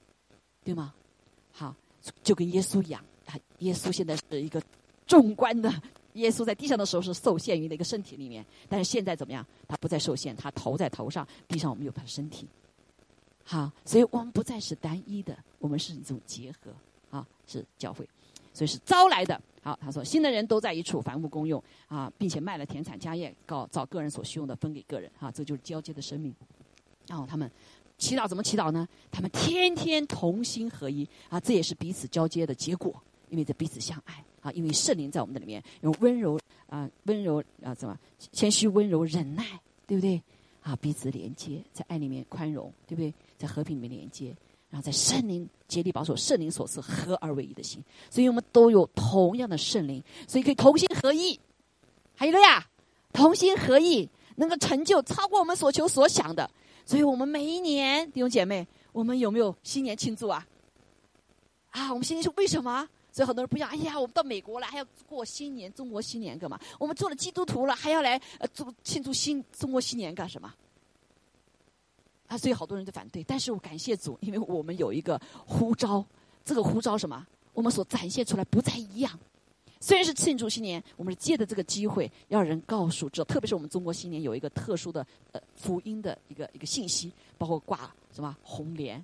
[0.63, 0.93] 对吗？
[1.51, 1.75] 好，
[2.23, 4.61] 就跟耶稣一样，啊，耶稣现在是一个
[5.07, 5.71] 纵观的。
[6.13, 9.45] 耶稣在地上的时候是受限于那个身体里面，但是现在怎么样？
[9.67, 12.47] 他不再受限，他头在头上，地上我们有他的身体。
[13.43, 16.71] 好，所以我们不再是单一的，我们是一种结合，
[17.09, 18.07] 啊，是教会，
[18.53, 19.39] 所以是招来的。
[19.61, 26.33] 好，他说新的人都在一处，凡物公用啊，并且卖了田产家业，搞找个人所需用的分给个人，哈，这就是交接的生命。
[27.07, 27.49] 然后他们
[27.97, 28.87] 祈祷怎么祈祷呢？
[29.11, 32.93] 他们天天同心合一啊，这也是彼此交接的结果，
[33.29, 34.23] 因为这彼此相爱。
[34.43, 37.97] 啊，因为圣灵在我们的里面，用温柔啊，温柔啊，怎么
[38.31, 39.43] 谦虚、温柔、忍耐，
[39.87, 40.21] 对不对？
[40.61, 43.13] 啊，彼此连接，在爱里面宽容，对不对？
[43.37, 44.35] 在和平里面连接，
[44.69, 51.39] 然后在圣灵竭力保守圣灵所赐合而为一的心，所以我们都有同样的圣灵，所以可以同心合意。
[52.15, 52.65] 还有个呀，
[53.11, 56.49] 同心合意能够成就超过我们所求所想的。
[56.85, 60.45] 所以我们每一年弟兄姐妹，我们有没有新年庆祝啊？
[61.71, 62.87] 啊，我们新年是为什么？
[63.13, 66.59] 所以很多人不想，哎呀，我们到美国了，还要过新年，中国新年干嘛？
[66.79, 70.51] 我们做了基督徒了，还要来呃祝庆祝新中国新年干什么？
[72.25, 73.23] 啊，所以好多人就反对。
[73.23, 76.03] 但是我感谢主，因为我们有一个呼召，
[76.43, 77.23] 这个呼召什么？
[77.53, 79.19] 我们所展现出来不再一样。
[79.79, 89.03] 虽然是庆祝新年，我们是借着这个机会，要人告诉这，特别是我们中国新年有一个特殊的呃福音的一个一个信息，包括挂什么红莲，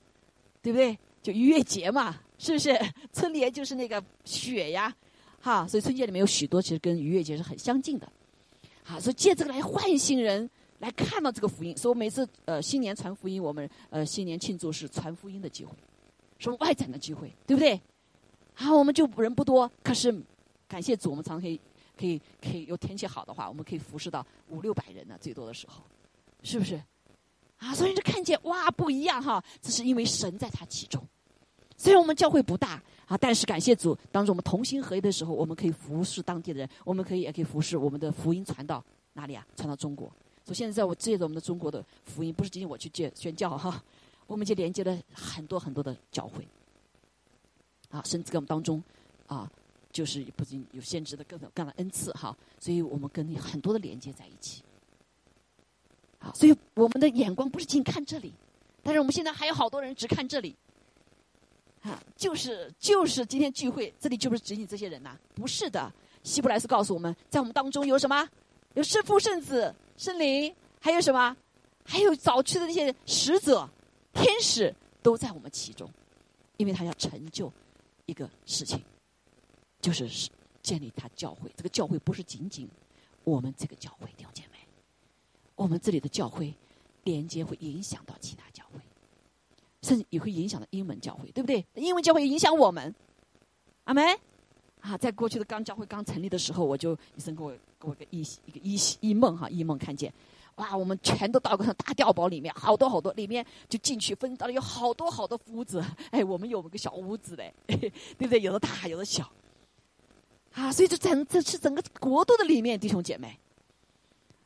[0.63, 0.97] 对不对？
[1.21, 2.75] 就逾越节嘛，是不是？
[3.13, 4.91] 春联就是那个雪呀，
[5.39, 8.11] 哈，所以春节里面有许多其实跟逾越节是很相近的，
[8.81, 11.77] 好，所以借这个来唤醒人，来看到这个福音。
[11.77, 15.73] 所以每次呃新年传福音，我们呃新年庆祝是传福音的机会，
[16.39, 17.79] 是外展的机会，对不对？
[18.55, 20.13] 啊，我们就人不多，可是
[20.67, 21.59] 感谢主，我们常常可以
[21.97, 25.83] 可以可以有天气好的话，我们可以服侍到五六百人呢，最多的时候，
[26.43, 26.81] 是不是？
[27.57, 29.43] 啊，所以就看见哇，不一样哈！
[29.61, 31.05] 这是因为神在他其中，
[31.79, 39.47] 虽然我们教会不大啊，但是感谢主，当着我们同心合一的时候，我们可以服侍当地的人，我们可以也可以服侍我们的福音传到哪里啊？
[39.55, 40.11] 传到中国。
[40.43, 43.81] 所以现在在我借着我们的中国的福音，不是仅仅我去借宣教哈，
[44.27, 46.45] 我们就连接了很多很多的教会，
[47.89, 48.83] 啊，甚至跟我们当中
[49.27, 49.49] 啊，
[49.93, 54.61] 就是不仅有限制的各种各样的恩赐哈，所以我们跟很多的连接在一起。
[56.19, 58.33] 好，所以我们的眼光不是仅看这里，
[58.83, 60.53] 但是我们现在还有好多人只看这里。
[62.15, 65.91] 就是就是今天聚会，这里就是指你这些人呐，不是的。
[66.23, 68.27] 希伯来斯告诉我们在我们当中有什么？
[68.75, 71.35] 有圣父、圣子、圣灵，还有什么？
[71.83, 73.67] 还有早去的那些使者、
[74.13, 75.89] 天使都在我们其中，
[76.57, 77.51] 因为他要成就
[78.05, 78.83] 一个事情，
[79.81, 80.29] 就是
[80.61, 81.49] 建立他教会。
[81.55, 82.69] 这个教会不是仅仅
[83.23, 84.57] 我们这个教会，弟兄姐妹，
[85.55, 86.53] 我们这里的教会
[87.05, 88.79] 连接会影响到其他教会。
[89.81, 91.65] 甚至也会影响到英文教会，对不对？
[91.75, 92.93] 英文教会影响我们，
[93.85, 94.17] 阿门。
[94.81, 100.09] 啊，在过去的刚教会刚成立的时候，我就医生给我给我个一一个一一梦哈，一梦看见，
[100.55, 108.39] 哇，我们全都到个大碉堡里面，好多好多，里面就进去分到了有好多好多屋子， 哎，我们有个小屋子嘞， 对不对？
[108.39, 109.29] 有的大，有的小，
[110.53, 113.37] 啊，所以这整这是整个国度的里面，弟兄姐妹，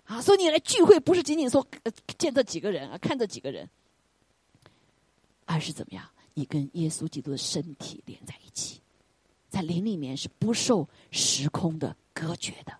[0.05, 1.63] 啊，所以你来聚会不是仅仅说
[2.17, 3.69] 见这几个人啊，看这几个人。
[5.53, 6.03] 而是怎么样？
[6.33, 8.81] 你跟耶稣基督的身体连在一起，
[9.49, 12.73] 在灵里面是不受时空的隔绝的。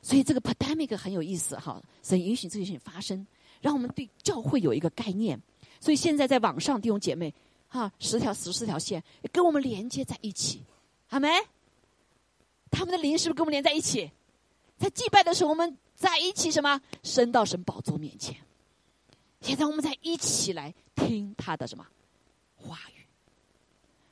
[0.00, 3.26] 所以这个 pandemic 很有意思哈，神允许这些事情发生，
[3.60, 5.38] 让我们对教会有一个概念。
[5.78, 7.34] 所以现在在网上弟兄姐妹
[7.68, 10.62] 哈，十条十四条线跟我们连接在一起，
[11.06, 11.28] 好没？
[12.70, 14.10] 他们的灵是不是跟我们连在一起？
[14.78, 16.80] 在祭拜的时候，我们在一起什么？
[17.02, 18.34] 升到神宝座面前。
[19.42, 20.74] 现在我们在一起来
[21.06, 21.86] 听他的什么
[22.56, 23.04] 话语，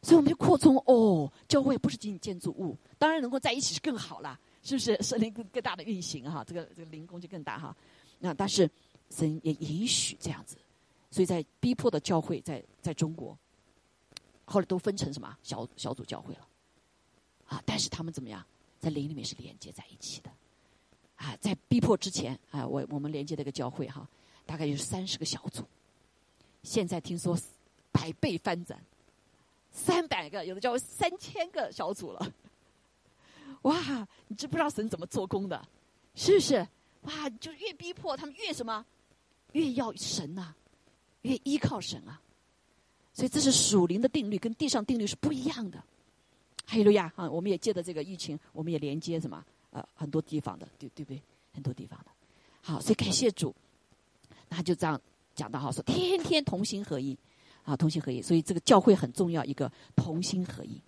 [0.02, 4.96] 所以我们就扩充哦，教会不是仅仅建筑物，当然能够在一起是更好啦，是不是？
[5.02, 7.76] 神灵更更大的运行哈，这个这个灵工就更大哈。
[8.18, 8.68] 那但是
[9.10, 10.56] 神也允许这样子，
[11.10, 13.36] 所以在逼迫的教会在在中国，
[14.44, 16.46] 后来都分成什么小小组教会了
[17.46, 17.62] 啊？
[17.64, 18.44] 但是他们怎么样，
[18.80, 20.30] 在灵里面是连接在一起的
[21.16, 21.36] 啊？
[21.40, 24.08] 在逼迫之前啊，我我们连接的一个教会哈。
[24.46, 25.62] 大概有三十个小组，
[26.68, 27.34] 现在听说
[27.90, 28.78] 百倍翻转，
[29.72, 32.32] 三百个，有的叫三千个小组了。
[33.62, 35.66] 哇，你知不知道神怎么做工的？
[36.14, 36.56] 是不是？
[37.04, 38.84] 哇，就越逼迫他们越什么，
[39.52, 40.54] 越要神呐，
[41.22, 42.20] 越依靠神啊。
[43.14, 45.82] 所以这是属灵的定律，跟地上定律是不一样的。
[46.66, 47.28] 哈利路亚啊！
[47.30, 49.42] 我们也借着这个疫情，我们也连接什么？
[49.70, 51.22] 呃，很多地方的，对对不对？
[51.54, 52.10] 很多地方的。
[52.60, 53.54] 好，所以感谢主。
[54.50, 55.00] 那就这样
[55.38, 57.16] 讲的哈，说天天同心合一，
[57.62, 60.80] 啊，同心合一，所以这个教会很重要，一个同心合一，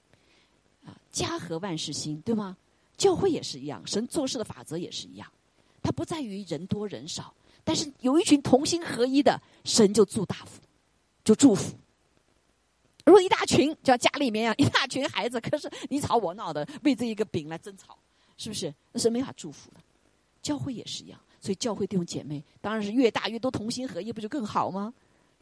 [0.85, 2.57] 啊，家和万事兴，对吗？
[2.97, 5.33] 教会也是一样，神做事的法则也是一样，
[5.81, 7.33] 它不在于人多人少，
[7.63, 10.61] 但是有一群同心合一的，神就祝大福，
[11.23, 11.77] 就祝福。
[13.07, 17.97] 如果一大群，就像家里面一样， 一大群孩子，可是你吵我闹的，为这一个饼来争吵，
[18.37, 18.75] 是不是？
[18.91, 19.77] 那是没法祝福的。
[20.43, 21.21] 教会也是一样。
[21.41, 24.93] 所以教会弟兄姐妹当然是越大越多同心合一，不就更好吗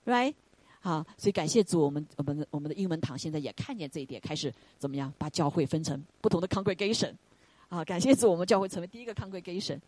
[0.06, 0.32] ？Right？
[0.80, 7.12] 好，所以感谢主，我们我们的我们的英文堂现在也看见这一点，开始怎么样把教会分成不同的 congregation。
[7.68, 9.78] 啊，感谢主，我们教会成为第一个 congregation。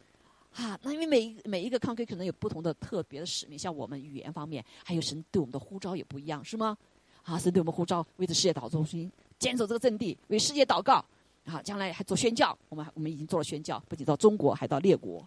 [0.53, 6.77] 啊，那因为每一每一个 congregation 可能有不同的特别的使命，像我们语言方面，还有神对我们的呼召也不一样，是吗？
[7.23, 11.05] 啊，神对我们呼召为着世界祷中心坚守这个阵地，为世界祷告。
[11.47, 15.27] 啊，将来还做宣教，我们我们已经做了宣教，不仅到中国，还到列国。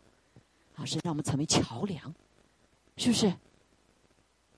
[0.76, 2.14] 啊，是让我们成为桥梁，
[2.98, 3.34] 是不是？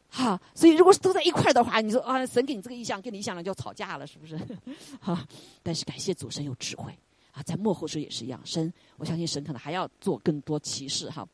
[0.10, 4.40] 好，所以如果是都在一块的话，你说啊，神给你这个意向，跟你意向了就吵架了，是不是？
[5.02, 5.18] 好，
[5.62, 6.98] 但是感谢主神有智慧
[7.32, 11.28] 啊，在幕后时也是一样，神我相信神可能还要做更多启示哈。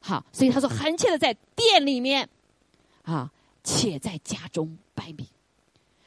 [0.00, 2.28] 好，所以他说恳切的在店里面
[3.02, 5.28] 啊，且在家中拜米。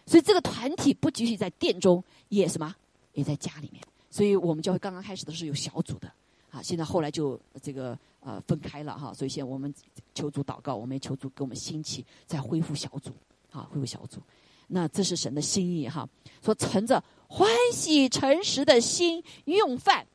[0.06, 2.76] 所以这个团体不仅仅在店中，也什么，
[3.14, 3.82] 也在家里面。
[4.10, 6.12] 所以我们教会刚刚开始的是有小组的。
[6.52, 9.74] 啊，现在后来就这个呃分开了哈，所以现在我们
[10.14, 13.12] 求主祷告，我们也求主给我们兴起，再恢复小组，
[13.52, 14.22] 啊，恢复小组。
[14.68, 16.08] 那这是神的心意哈，
[16.44, 20.06] 说存着欢喜诚实的心用饭，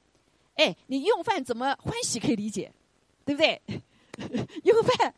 [0.55, 2.73] 哎，你用饭怎么欢喜可以理解，
[3.25, 3.61] 对不对？
[4.65, 5.15] 用饭，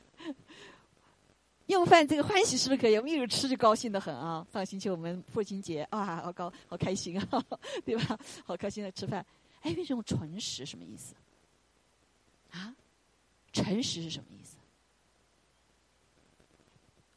[1.67, 2.97] 用饭这个欢喜是不是可以？
[2.97, 4.45] 我们一有吃就高兴的很啊。
[4.53, 7.45] 上星期我们父亲节啊，好高好开心啊，
[7.85, 8.19] 对吧？
[8.45, 9.25] 好开心的吃饭。
[9.63, 11.15] 哎，为什么诚实什么意思？
[12.51, 12.75] 啊，
[13.53, 14.57] 诚实是什么意思？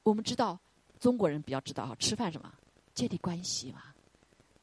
[0.04, 0.60] 我们知道，
[1.00, 2.52] 中国人比较知道哈，吃饭什么
[2.94, 3.84] 建立关系嘛，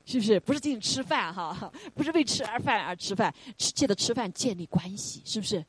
[0.04, 0.40] 是不是？
[0.40, 5.64] 不是仅仅吃饭哈，不是为吃而饭而吃饭，吃借着吃饭建立关系，是不是？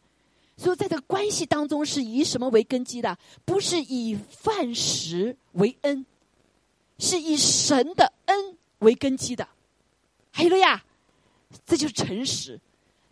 [0.58, 3.18] 所以在这个关系当中，是以什么为根基的？
[3.46, 6.06] 不是以饭食为恩，
[6.98, 9.48] 是以神的恩为根基的。
[10.32, 10.84] 还有了呀，
[11.66, 12.60] 这就是诚实。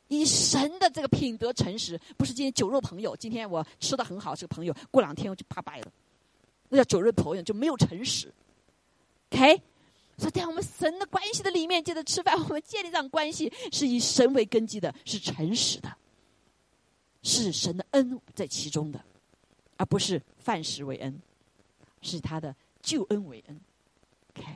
[0.10, 3.14] 以神的这个品德诚实，不是今天酒肉朋友。
[3.14, 5.92] 今天我吃的很好，这个朋友过两天我就拜拜了，
[6.70, 8.34] 那叫酒肉朋友，就没有诚实。
[9.32, 9.62] OK，
[10.18, 15.94] 所以在我们神的关系的里面，接着吃饭，我们建立这样关系，是以神为根基的，是诚实的，
[17.24, 19.04] 是神的恩在其中的，
[19.76, 21.22] 而不是饭食为恩，
[22.02, 23.60] 是他的救恩为恩。
[24.34, 24.48] OK，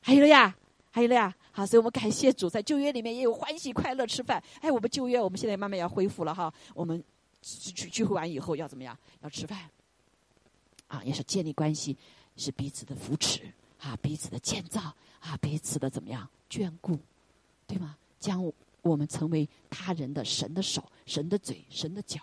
[0.00, 0.56] 还有了呀，
[0.90, 1.32] 还有了呀。
[1.52, 4.42] 好，所以我们感谢主，在旧约里面也有欢喜快乐吃饭。
[4.60, 6.52] 哎，我们旧约我们现在慢慢要恢复了哈。
[6.74, 7.02] 我们
[7.42, 8.96] 聚聚会完以后要怎么样？
[9.22, 9.68] 要吃饭，
[10.88, 11.96] 啊，也是建立关系，
[12.36, 13.42] 是彼此的扶持
[13.80, 14.80] 啊，彼此的建造
[15.18, 16.98] 啊，彼此的怎么样眷顾，
[17.66, 17.96] 对吗？
[18.20, 22.20] 将我们成为他人的神的手、神的嘴、神的脚，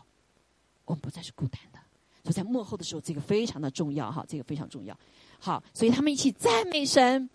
[0.86, 1.80] 我们不再是孤单的。
[2.24, 4.98] 所以在幕后的时候，这个非常的重要哈，这个非常重要。
[5.40, 7.30] 好，所以他们一起赞美神。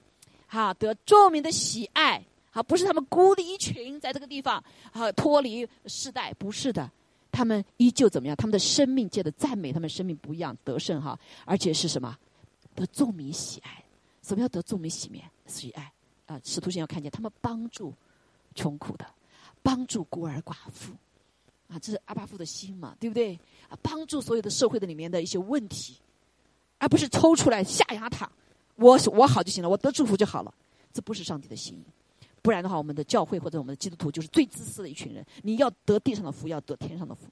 [0.52, 6.90] 哈，得众民的喜爱，好，不是他们孤立一群在这个地方，啊，脱离世代，不是的，
[7.30, 8.36] 他们依旧怎么样？
[8.36, 12.14] 他们的生命界的赞美，他们生命不一样，得胜哈，而且是什么？
[12.74, 13.82] 得众民喜爱。
[14.22, 15.90] 什么叫得众民喜面喜爱？
[16.26, 17.90] 啊，使徒行要看见他们帮助
[18.54, 19.06] 穷苦的，
[19.62, 20.92] 帮助孤儿寡妇，
[21.68, 23.40] 啊，这是阿巴夫的心嘛，对不对？
[23.70, 25.96] 啊，帮助所有的社会的里面的一些问题，
[26.76, 28.30] 而不是抽出来下牙塔。
[28.82, 30.52] 我我好就行了，我得祝福就好了，
[30.92, 31.84] 这不是上帝的心意。
[32.42, 35.24] 不然的话，我们的教会或者我们的基督徒就是最自私的一群人。
[35.42, 37.28] 你要得地上的福，要得天上的福，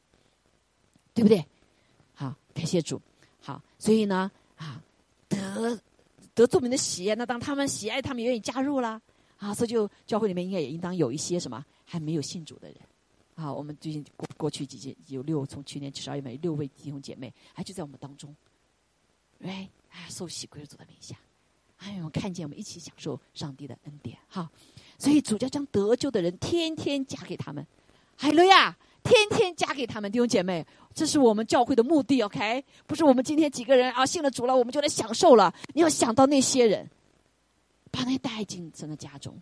[1.13, 1.45] 对不对？
[2.15, 3.01] 好，感谢主。
[3.41, 4.81] 好，所以呢，啊，
[5.29, 5.77] 得
[6.33, 9.03] 得著名的喜爱，那当他们喜爱，他们愿意加入啦。
[9.39, 12.77] 啊，所以就教会里面应该也应当有一些什么还没有信主的人。
[13.35, 18.33] 啊，我们最近过过去几届有六，从去年十二月份六位弟兄姐妹，还就在我们当中，
[19.43, 21.17] 哎，啊，受洗归入主的名下。
[21.81, 24.51] 哎呦，看见我们一起享受上帝的恩典，哈！
[24.99, 27.67] 所以主教将得救的人天天加给他们，
[28.17, 32.63] 海伦呀，天天加给他们弟兄姐妹，这是我们教会的目的，OK？
[32.87, 35.55] 不是我们今天几个人啊信了主了，我们就来享受了。
[35.73, 36.87] 你要想到那些人，
[37.91, 39.41] 把那带进神的家中，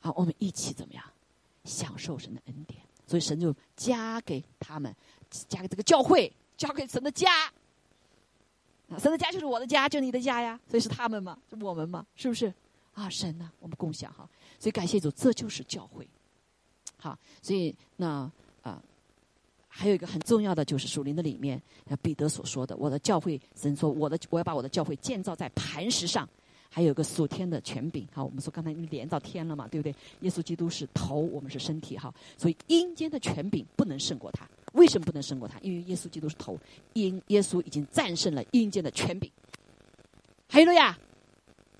[0.00, 1.04] 好，我们一起怎么样
[1.64, 2.80] 享受神的恩典？
[3.06, 4.96] 所以神就加给他们，
[5.28, 7.52] 加给这个教会，交给神的家。
[8.98, 12.52] 神的家就是我的家，就是你的家呀，所以是他们嘛，是我们嘛，是不是？
[12.92, 14.28] 啊，神呐，我们共享哈，
[14.60, 16.06] 所以感谢主，这就是教会。
[16.96, 18.30] 好，所以那
[18.62, 18.80] 啊，
[19.66, 21.60] 还有一个很重要的就是属灵的里面，
[22.00, 26.28] 彼得所说的，我的教会，神说我的我要把我的教会建造在磐石上，
[26.70, 28.06] 还有个属天的权柄。
[28.12, 29.92] 好，我们说刚才连到天了嘛，对不对？
[30.20, 34.48] 耶稣基督是头，我们是身体哈，所以阴间的权柄不能胜过他。
[34.74, 35.58] 为什么不能胜过他？
[35.60, 36.56] 因为耶稣基督是头，
[36.92, 39.30] 因耶稣已经战胜了阴间的权柄。
[40.48, 40.96] 还有了呀，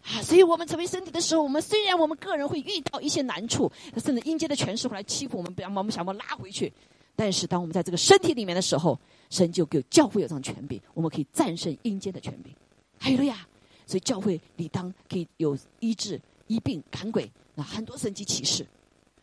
[0.02, 0.22] 啊！
[0.22, 3.70] 所以我们成为身体的时候，我们虽然我们个人会遇到一些难处，
[4.02, 6.72] 甚至阴间的权势会来欺负我们，不要把我们想把拉回去。
[7.14, 8.98] 但是当我们在这个身体里面的时候，
[9.30, 12.52] 神就给教会有这样权柄，我们可以战胜阴间的权柄。
[12.98, 13.46] 还有了呀，
[13.86, 18.66] 所以教会理当可以有医治、医病、赶鬼啊，很多神级启示。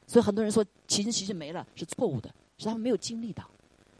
[0.08, 3.50] 所以很多人说奇神奇事没了是错误的，是他们没有经历到。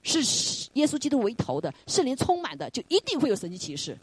[0.04, 3.98] 是耶稣基督为头的，圣灵充满的，就一定会有神迹启示。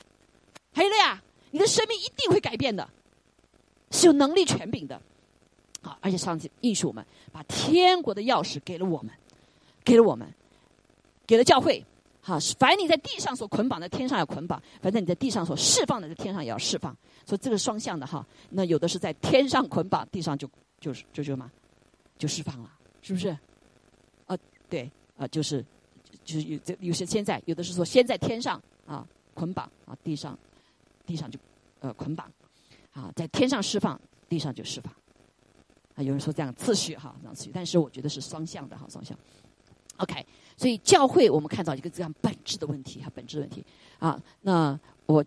[0.73, 2.89] 还有了呀，你的生命一定会改变的，
[3.91, 5.01] 是有能力权柄的。
[5.83, 9.13] 好，而且上帝应许我们，把天国的钥匙给了我们，
[9.85, 10.33] 给了我们，
[11.27, 11.85] 给了教会。
[12.21, 16.95] 好，凡你在地上所捆绑的，天上要捆绑；反正你在地上所释放的，在天上也要释放。
[17.25, 20.49] 所以这个双向的哈，那有的是在天上捆绑，地上就
[20.81, 21.51] 就是就就嘛，
[22.19, 22.71] 就释放了，
[23.01, 23.29] 是不是？
[24.27, 24.37] 啊，
[24.69, 25.65] 对，啊，就是。
[26.29, 30.39] 就是有这有些现在，有的是说先在天上啊捆绑啊地上，
[31.07, 31.39] 地上就
[31.81, 32.31] 呃捆绑，
[32.93, 33.99] 啊在天上释放，
[34.29, 34.93] 地上就释放，
[35.95, 39.18] 啊有人说这样次序哈这样次序，但是我觉得是双向的哈双向。
[39.97, 43.64] OK，所以教会我们看到一个这样本质的问题哈本质问题
[43.99, 45.24] 啊，那我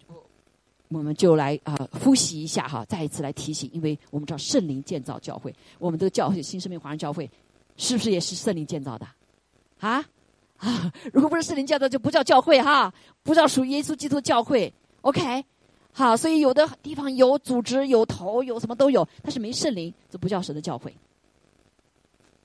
[0.89, 7.27] 我们就来啊复习一下哈，再一次来提醒，因为我们知道圣灵建造教会，我们这个教会新生命华人教会
[7.75, 9.07] 是不是也是圣灵建造的
[9.79, 10.05] 啊？
[10.61, 12.93] 啊， 如果不是圣灵教的，就不叫教会哈，
[13.23, 14.71] 不叫属于耶稣基督教会。
[15.01, 15.43] OK，
[15.91, 20.95] 好，所以有的地方有组织、有头、有什么都有，但是没圣灵，这不叫神的教会。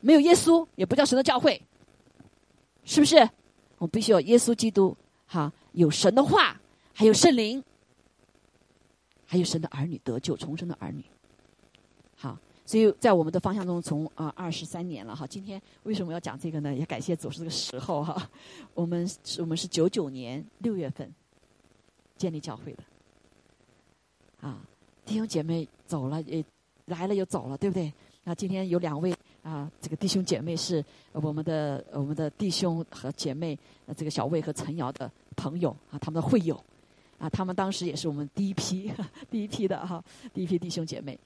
[0.01, 1.61] 没有耶稣，也不叫神的教会，
[2.85, 3.17] 是不是？
[3.79, 4.97] 我们必须有耶稣基督，
[5.27, 6.59] 哈，有神的话，
[6.95, 7.63] 还有圣灵，
[9.27, 11.05] 还有神的儿女得救重生的儿女。
[12.17, 15.25] 好，所以在我们的方向中，从啊二十三年了哈。
[15.25, 16.75] 今天为什么要讲这个呢？
[16.75, 18.29] 也感谢主是这个时候哈。
[18.75, 21.09] 我们是我们是九九年六月份
[22.17, 22.83] 建立教会的，
[24.41, 24.59] 啊，
[25.05, 26.45] 弟兄姐妹走了也
[26.87, 27.93] 来了又走了，对不对？
[28.25, 29.15] 那今天有两位
[29.45, 33.57] 啊，这个弟兄姐妹是我们的我们的弟兄和姐妹，
[33.97, 36.61] 这个小魏和陈瑶的朋友啊，他们的会友
[37.21, 38.91] 啊，他们当时也是我们第一批
[39.31, 40.03] 第一批的哈，
[40.35, 41.17] 第一批弟兄姐妹。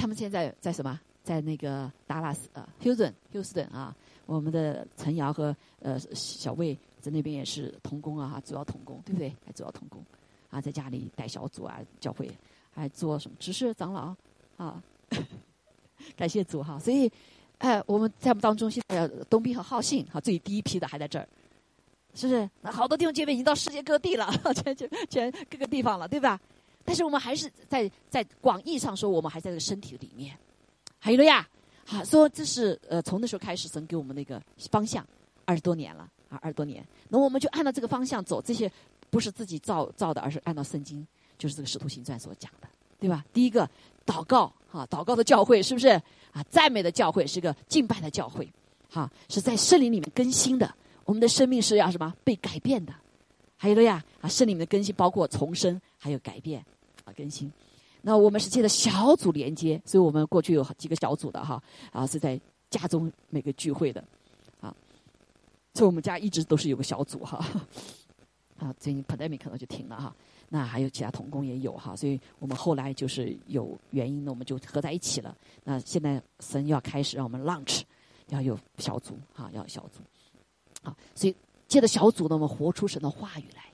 [0.00, 0.98] 他们现在在什么？
[1.22, 3.94] 在那个达拉斯呃，Houston Houston 啊，
[4.24, 9.28] 我们的陈瑶和呃小魏在那边也是同工啊，哈，主要同工，对不对？
[9.44, 10.02] 还主要同工
[10.48, 12.30] 啊，在家里带小组啊，教会
[12.72, 14.16] 还做什么执事长老
[14.56, 14.82] 啊？
[16.16, 16.78] 感谢主哈！
[16.78, 17.12] 所以，
[17.58, 21.28] 哎，我们在我们当中现在东斌和浩信哈，最第一批的还在这儿，
[22.14, 22.48] 是不是？
[22.62, 24.26] 那好多弟兄姐妹已经到世界各地了，
[24.64, 26.40] 全全全各个地方了，对吧？
[26.84, 30.36] 但是我们还是在在广义上说，我们还在这个身体里面。
[30.98, 31.48] 还有了呀，
[31.86, 35.06] 好说这是呃从那时候开始神给我们那个方向，
[35.44, 36.86] 二十多年了啊，二十多年。
[37.08, 38.70] 那我们就按照这个方向走，这些
[39.08, 41.06] 不是自己造造的，而是按照圣经，
[41.38, 42.68] 就是这个使徒行传所讲的，
[42.98, 43.24] 对吧？
[43.32, 43.68] 第一个
[44.04, 45.88] 祷告哈，祷告的教会是不是
[46.32, 46.42] 啊？
[46.50, 48.46] 赞美的教会是个敬拜的教会，
[48.90, 50.72] 哈，是在圣灵里面更新的。
[51.04, 52.92] 我们的生命是要什么被改变的？
[53.56, 55.80] 还有了呀啊，圣灵里面的更新包括重生。
[56.02, 56.64] 还有改变
[57.04, 57.52] 啊，更新。
[58.00, 62.40] 那我们是借着小组连接，所以我们过去有几个小组的哈啊，是在
[62.70, 64.02] 家中每个聚会的
[64.58, 64.74] 啊。
[65.74, 67.44] 所以我们家一直都是有个小组哈
[68.58, 68.72] 啊。
[68.78, 70.16] 最近 pandemic 可能就停了哈。
[70.48, 75.36] 那还有其他同工也有哈，所以我们后来就是有原因呢，我们就合在一起了。
[75.64, 77.82] 那现在神要开始让我们 launch，
[78.28, 80.00] 要有小组哈，要有小组
[80.82, 80.96] 啊。
[81.14, 81.36] 所以
[81.68, 83.64] 借着小组呢，我们活出神的话语来，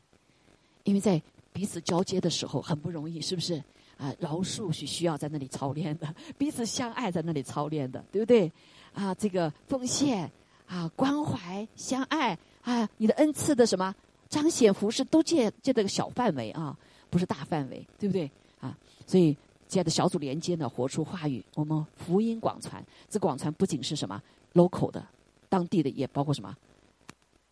[0.83, 1.23] 因为在。
[1.57, 3.55] 彼此交接的时候很不容易，是不是？
[3.97, 8.53] 啊，饶恕是需要在那里操练的，彼此相爱在那里操练的，对不对？
[8.93, 10.31] 啊，这个奉献
[10.67, 13.95] 啊，关怀相爱啊，你的恩赐的什么
[14.29, 16.77] 彰显服饰都借借这个小范围啊，
[17.09, 18.31] 不是大范围，对不对？
[18.61, 18.77] 啊，
[19.07, 19.35] 所以
[19.67, 22.85] 借着小组连接呢，活出话语，我们福音广传。
[23.09, 25.03] 这广传不仅是什么 local 的，
[25.49, 26.55] 当地的也包括什么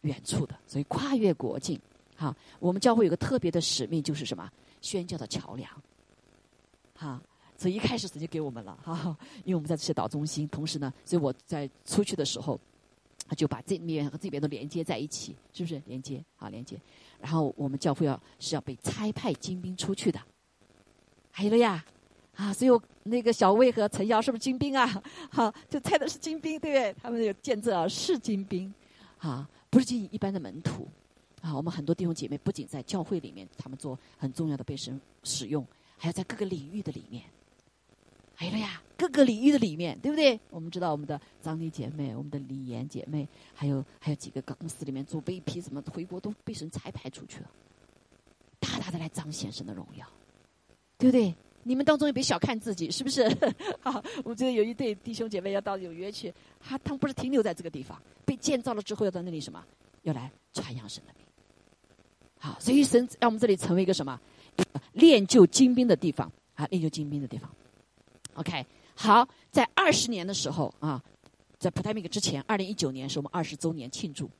[0.02, 1.80] 远处的，所以跨越国境。
[2.24, 4.50] 啊，我们教会有个特别的使命，就是什么？
[4.80, 5.70] 宣教的桥梁。
[6.96, 7.20] 好，
[7.58, 9.14] 所以一开始直接给我们了，哈，
[9.44, 12.58] 因为我们在这些岛中心，同时呢，所以我在出去的时候，
[13.36, 15.82] 就把这边和这边都连接在一起，是不是？
[15.86, 16.80] 连接，好，连接。
[17.20, 20.18] 然后我们教会要是要被差派精兵出去的，
[21.30, 21.84] 还有了呀，
[22.36, 25.02] 啊，所以我那个小魏和陈瑶是不是精兵啊？
[25.30, 26.94] 好，就猜的是精兵，对不对？
[27.02, 28.72] 他们有见证啊，是精兵，
[29.18, 30.88] 啊，不是仅仅一般的门徒。
[31.44, 35.62] 啊，我们很多弟兄姐妹不仅在教会里面，他们做很重要的被神使用，
[35.98, 37.22] 还要在各个领域的里面。
[38.36, 40.40] 哎了呀，各个领域的里面，对不对？
[40.48, 47.50] 我们知道我们的张丽姐妹、我们的李岩姐妹，还有还有几个公司里面做 VP 什么回国都被神裁派出去了，
[48.58, 50.06] 大大的来彰显神的荣耀，
[50.96, 51.34] 对不对？
[51.62, 53.20] 你们当中也别小看自己，是不是？
[53.84, 59.62] 啊，我们觉得有一对弟兄姐妹要到纽约去，他他们不是停留在这个地方，被建造了之后要到那里什么？
[60.04, 61.14] 要来传扬神的。
[62.44, 64.20] 好，所以神让我们这里成为一个什么
[64.58, 66.66] 一个练就精兵的地方啊？
[66.66, 67.50] 练就精兵的地方。
[68.34, 71.02] OK，好，在二十年的时候啊，
[71.58, 74.30] 在 Podemic 之前，二零一九年是我们二十周年庆祝。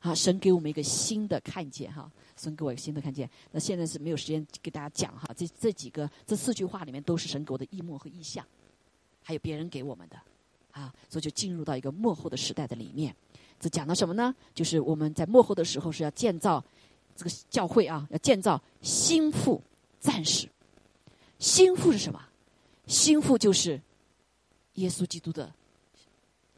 [0.00, 3.30] 啊，神给我们一个新的看见哈，神给我一个新的看见。
[3.52, 8.44] 那现在是没有时间给大家讲哈，这这几个这四句话里面都是神给我的意梦和意象，
[9.22, 10.16] 还有别人给我们的
[10.72, 13.14] 啊，所以就进入到一个幕后的时代的里面。
[13.60, 14.34] 这讲到什么呢？
[14.52, 16.64] 就是我们在幕后的时候是要建造。
[17.16, 19.62] 这个教会啊，要建造心腹
[20.00, 20.48] 战士。
[21.38, 22.22] 心腹是什么？
[22.86, 23.80] 心腹就是
[24.74, 25.52] 耶稣基督的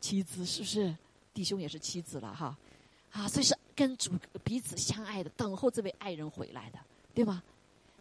[0.01, 0.95] 妻子，是不是？
[1.33, 2.57] 弟兄也是妻子了哈，
[3.11, 4.13] 啊，所以是跟主
[4.45, 6.79] 彼此相爱的，等候这位爱人回来的，
[7.13, 7.43] 对吗？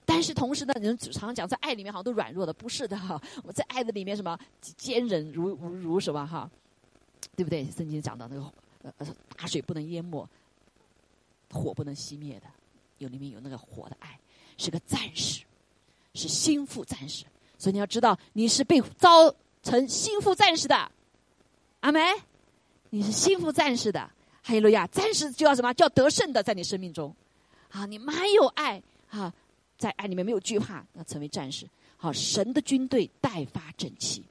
[0.06, 3.20] 但是同时呢，人常常讲在爱里面好像都软弱的，不是的哈。
[3.44, 6.50] 我在爱的里面什么坚忍如如如什么哈，
[7.36, 7.66] 对不对？
[7.72, 10.28] 圣经讲到那个呃大水不能淹没。
[11.54, 12.48] 火不能熄灭的，
[12.98, 14.20] 有里面有那个火的爱，
[14.58, 15.44] 是个战士，
[16.16, 17.26] 是心腹战士。
[17.58, 20.92] 所以你要知道，你是被招成心腹战士的，
[21.82, 22.02] 阿梅，
[22.90, 24.00] 你是心腹战士的。
[24.42, 27.16] 哈利路亚，战士就要什么叫得胜的，在你生命中，
[27.70, 29.34] 啊，你满有爱啊，
[29.78, 31.66] 在爱里面没有惧怕，那成为战士。
[31.96, 34.22] 好，神的军队待发整齐，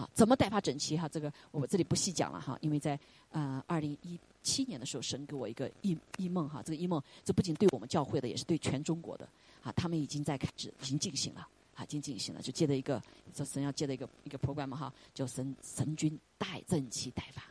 [0.00, 0.96] 好，怎么待发整齐？
[0.96, 2.98] 哈，这个我这里不细讲了哈，因为在
[3.32, 4.18] 呃二零一。
[4.42, 9.28] 七年的时候，神给我一个一一梦哈，这个一梦，这不仅对我们教会的，也是对全中国的
[9.62, 13.02] 啊，他们已经在开始，已经进行了，啊，已经进行了，就接着一个，
[13.34, 17.42] 这神要接的一个一个 program 嘛哈，叫神神君带正气待发，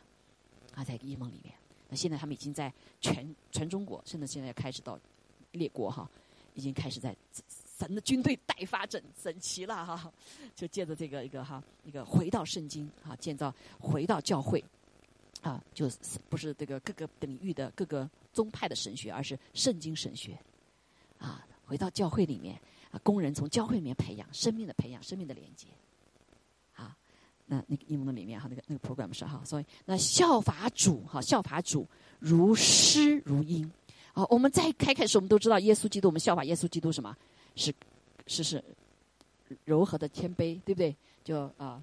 [0.74, 1.54] 啊，在一梦里面。
[1.88, 4.98] 那现在他们已经在全全中国，甚至现在开始到
[5.52, 6.10] 列国哈，
[6.54, 7.14] 已经开始在
[7.80, 10.12] 神的军队待发整整齐了哈，
[10.54, 14.62] 就借着这个一个哈一个回到圣经啊，建造回到教会
[15.40, 15.96] 啊，就是
[16.28, 20.38] 不是这个各个领域的各个宗派的神学，而是圣经神学
[21.18, 22.60] 啊，回到教会里面
[22.90, 25.66] 啊，工人从教会里面培养生命的培养，生命的连接
[26.74, 26.94] 啊。
[27.46, 33.72] 那那个英文的里面哈，那个那个 program 是哈，所以那效法主哈，效法主如诗如音。
[34.12, 37.16] 好，我们在开开始我们都知道耶稣基督，我们效法耶稣基督什么？
[37.54, 37.72] 是
[38.26, 38.62] 是是
[39.64, 40.94] 柔和的谦卑，对不对？
[41.24, 41.82] 就啊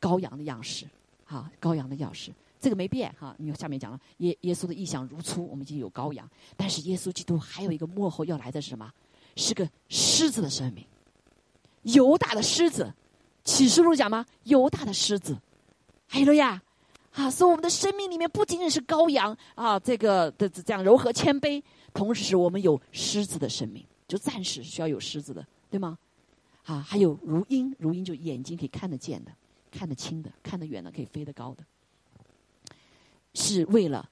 [0.00, 0.86] 羔羊的样式，
[1.24, 3.34] 哈，羔羊的样式，这个没变哈。
[3.38, 8.92] 你下面讲了耶耶稣的意象如初，我们已经有羔羊，但是耶稣基督还有一个幕后要来的是什么？
[9.36, 10.84] 是个狮子的生命，
[11.82, 12.92] 犹大的狮子。
[13.44, 14.26] 启示录讲吗？
[14.44, 15.34] 犹大的狮子，
[16.06, 16.60] 还有呀，
[17.12, 21.62] 啊，所以我们的生命里面不仅仅是羔羊啊，这个的这样柔和谦卑，
[21.94, 25.96] 同时我们有狮子的生命，就暂时需要有狮子的，对吗？
[26.64, 29.30] 啊，还有如鹰，如鹰就眼睛可以看得见的、
[29.70, 31.64] 看得清的、看得远的、可以飞得高的，
[33.34, 34.08] 是为了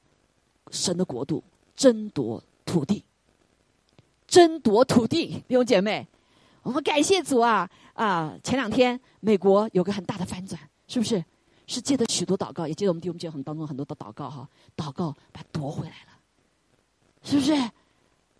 [0.70, 1.42] 神的国度
[1.74, 3.02] 争夺土地，
[4.26, 6.06] 争夺土地，弟兄姐妹。
[6.62, 8.36] 我们感谢主啊啊！
[8.42, 11.24] 前两天美国有个很大的翻转，是不是？
[11.68, 16.18] 是借着许多祷告，也借着我们弟兄姐妹当中很多的祷告哈，祷告把夺回来了，
[17.22, 17.52] 是不是？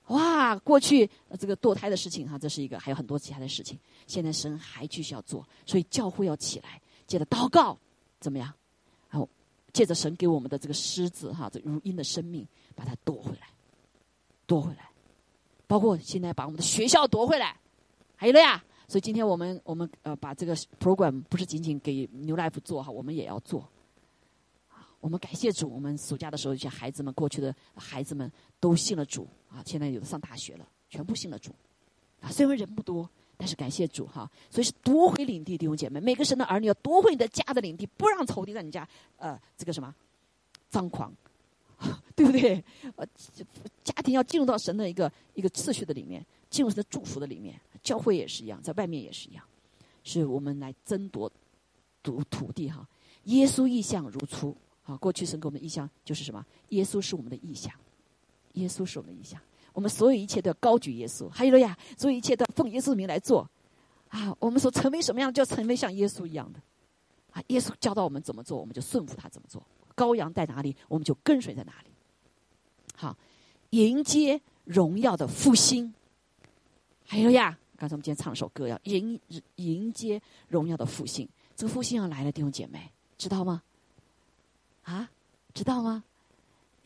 [0.09, 0.57] 哇！
[0.59, 7.77] 过去这个堕胎的事情哈，这是一个，还有很多其他的事情，现在神还继续要做，所以教会要起来，借着祷告
[8.21, 8.53] 怎么样？
[9.11, 9.29] 然后
[9.73, 13.49] 借着神给我们的这个狮子哈，这如鹰的生命，把它夺回来，
[14.47, 14.91] 夺回来，
[15.67, 17.57] 包括现在把我们的学校夺回来。
[18.15, 23.69] 还有了呀，所以今天我们我们呃把这个 program 不是仅仅给 New Life 做哈，我们也要做。
[25.01, 31.55] 我们感谢主，我们暑假的时候，一些孩子们过去的孩子们都信了主啊，现在有的上大学了，全部信了主。
[32.21, 39.95] 啊，虽然人不多，但是感谢主哈，所以是夺回领地，弟兄姐妹，每个神的儿女要夺回你的家的领地，不让仇敌在你家呃这个什么
[40.71, 41.15] 张狂，
[42.17, 42.63] 对不对？
[42.97, 43.07] 呃，
[43.85, 47.61] 家庭要进入到神的一个一个次序的里面，进入神的祝福的里面。
[47.83, 49.45] 教会也是一样，在外面也是一样，
[50.03, 51.31] 是我们来争夺
[52.03, 52.89] 土土地哈。
[53.25, 56.45] 耶稣意象如初啊，过去神给我们的意象就是什么？
[56.71, 57.73] 耶稣是我们的意象，
[58.57, 59.41] 耶稣是我们的意象。
[59.73, 63.49] 我们所有一切都要高举耶稣，还有了呀，所有一切都要奉耶稣名来做
[64.09, 64.35] 啊。
[64.39, 66.61] 我们说成为什么样，就要成为像耶稣一样的
[67.33, 67.43] 啊。
[67.49, 69.63] 耶稣教导我们怎么做，我们就顺服他怎么做。
[69.95, 71.91] 羔羊在哪里，我们就跟随在哪里。
[72.95, 73.17] 好，
[73.71, 75.95] 迎接荣耀的复兴，
[77.05, 77.59] 还有呀。
[77.79, 79.21] 刚才我们今天唱了首歌，要迎
[79.57, 81.29] 迎接荣耀的复兴。
[81.55, 83.63] 这个复兴要来了，弟兄姐妹，知道吗？
[84.85, 85.11] 啊，
[85.53, 86.03] 知道吗？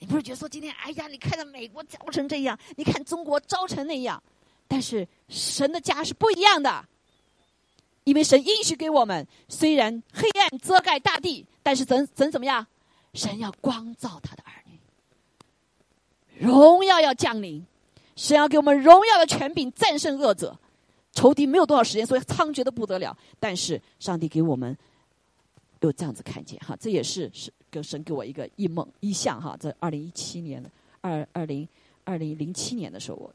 [0.01, 4.21] 你不是觉得说今天，哎呀，你看到美国糟成这样，你看中国糟成那样，
[4.67, 6.85] 但是神的家是不一样的，
[8.05, 12.67] 因为神应许给我们，虽然黑暗遮盖大地，但是怎怎怎么样？
[13.13, 17.67] 神要光照他的儿女，荣耀要降临，
[18.17, 20.57] 神要给我们荣耀的权柄，战胜恶者。
[21.13, 23.15] 仇敌没有多少时间，所以猖獗的不得了。
[23.41, 24.79] 但是上帝给我们
[25.81, 29.57] 有这样子看见哈，这也是是跟神给我一个异梦异象哈。
[29.57, 30.71] 在二零一七年的
[31.01, 31.67] 二二零
[32.05, 33.35] 二零零七年的时候，我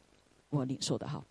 [0.49, 1.23] 我领受的哈。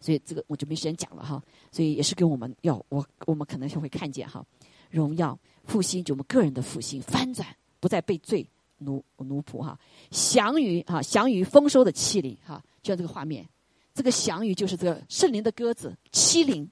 [0.00, 1.42] 所以这个我就没时间讲了哈。
[1.70, 4.44] 所以也是跟我们要我我们可能就会看见哈，
[4.90, 7.46] 荣耀复兴，就我们个人的复兴翻转，
[7.78, 8.46] 不再被罪
[8.78, 9.78] 奴奴仆哈，
[10.10, 13.48] 降于哈降于丰收的欺凌哈，就像这个画面。
[13.94, 16.70] 这个祥鱼就是这个圣灵的鸽子，七灵，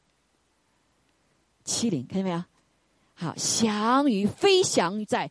[1.64, 2.44] 七灵，看见没有？
[3.18, 5.30] 好，翔于飞翔在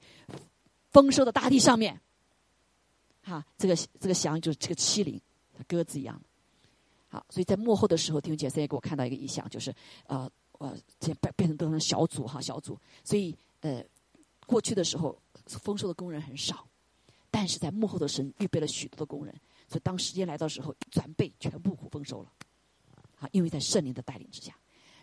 [0.92, 2.02] 丰收的大地上面。
[3.22, 5.22] 好，这个这个翔就是这个七灵，
[5.68, 6.20] 鸽子一样。
[7.08, 9.72] 好，所以在幕后的时候，弟兄姐妹也给我看到一个意象，就是
[10.08, 12.76] 呃呃，变变成都成小组哈，小组。
[13.04, 13.84] 所以呃，
[14.48, 15.16] 过去的时候
[15.46, 16.68] 丰收的工人很少，
[17.30, 19.34] 但是在幕后的神预备了许多的工人。
[19.68, 22.32] 所以，当时间来到时候，转备全部丰收了，
[23.20, 24.56] 啊，因为在圣灵的带领之下，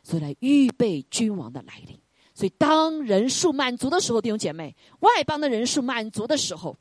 [0.03, 1.97] 所以来预备君王的来临。
[2.35, 6.78] 所以，当人数满足的时候，弟兄姐妹，外邦的人数满足的时候，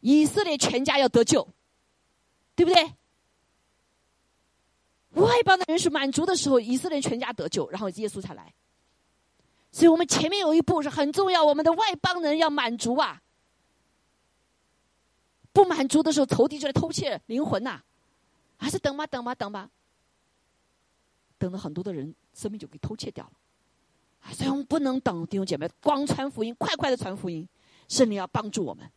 [0.00, 1.46] 以色列全家要得救，
[2.54, 2.82] 对不对？
[5.22, 8.54] 外邦的人数满足的时候，以色列全家得救，然后耶稣才来。
[9.70, 13.22] 所以我们前面有一步是很重要，我们的外邦人要满足啊。
[15.52, 17.80] 不满足的时候，仇敌就来偷窃灵魂呐！
[18.58, 19.70] 还是等吧，等吧，等吧。
[21.38, 23.32] 等了很多的人生命就给偷窃掉了。
[24.32, 27.48] 所以我们不能等弟兄姐妹光传福音，快快的传福音，
[27.88, 28.90] 圣灵要帮助我们。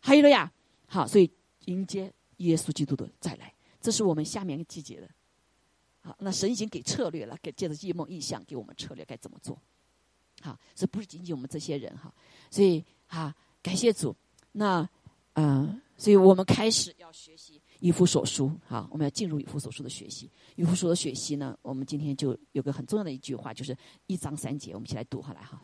[0.00, 0.50] 还有了呀，
[0.86, 1.30] 好，所以
[1.66, 5.08] 迎接耶稣基督的再来，这是我们下面一个季节的。
[6.00, 9.56] 好，那神已经给策略了，给借着异梦异象给我们策略该怎么做。
[10.40, 12.12] 好，这不是仅仅我们这些人哈，
[12.50, 14.16] 所以哈，感谢主。
[14.50, 14.88] 那
[15.34, 18.48] 嗯，所以我们开始要学习以弗所书。
[18.64, 20.30] 好，我们要进入以弗所书的学习。
[20.54, 23.76] 以弗所的学习呢，我们今天就有个很重要的一句话，就是
[24.06, 25.60] 一章三节，我们一起来读好来哈。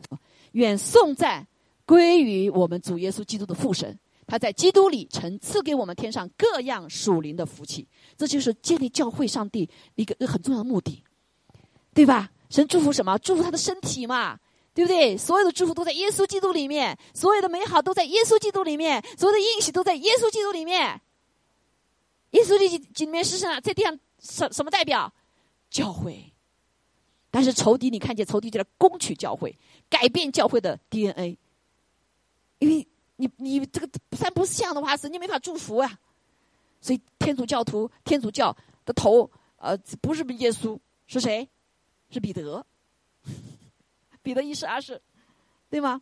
[0.51, 1.47] 愿颂赞
[1.85, 3.97] 归于我们主耶稣基督的父神。
[4.27, 11.01] 他在基督里曾赐给我们天上各样属灵的福气，这就是建立教会上帝一个很重要的目的，
[11.95, 12.29] 对吧？
[12.49, 13.17] 神祝福什么？
[13.17, 14.37] 祝福他的身体嘛，
[14.73, 15.17] 对不对？
[15.17, 21.01] 所有的祝福都在耶稣基督里面，所有的美好都在耶稣基督里面，所有的应许都在耶稣基督里面。
[22.31, 23.59] 耶稣的里面是什么？
[23.61, 25.13] 在地上什什么代表？
[25.69, 26.33] 教会。
[27.31, 29.57] 但是仇敌，你看见仇敌就来攻取教会，
[29.89, 31.37] 改变教会的 DNA，
[32.59, 32.87] 因为。
[33.21, 35.99] 你你这个三不像的话，神就没法祝福啊。
[36.79, 38.55] 所以天主教徒、天主教
[38.85, 41.45] 的头，呃，不是耶稣，是谁？
[42.09, 42.65] 是彼得。
[44.23, 45.01] 彼得一世、二世，
[45.69, 46.01] 对吗？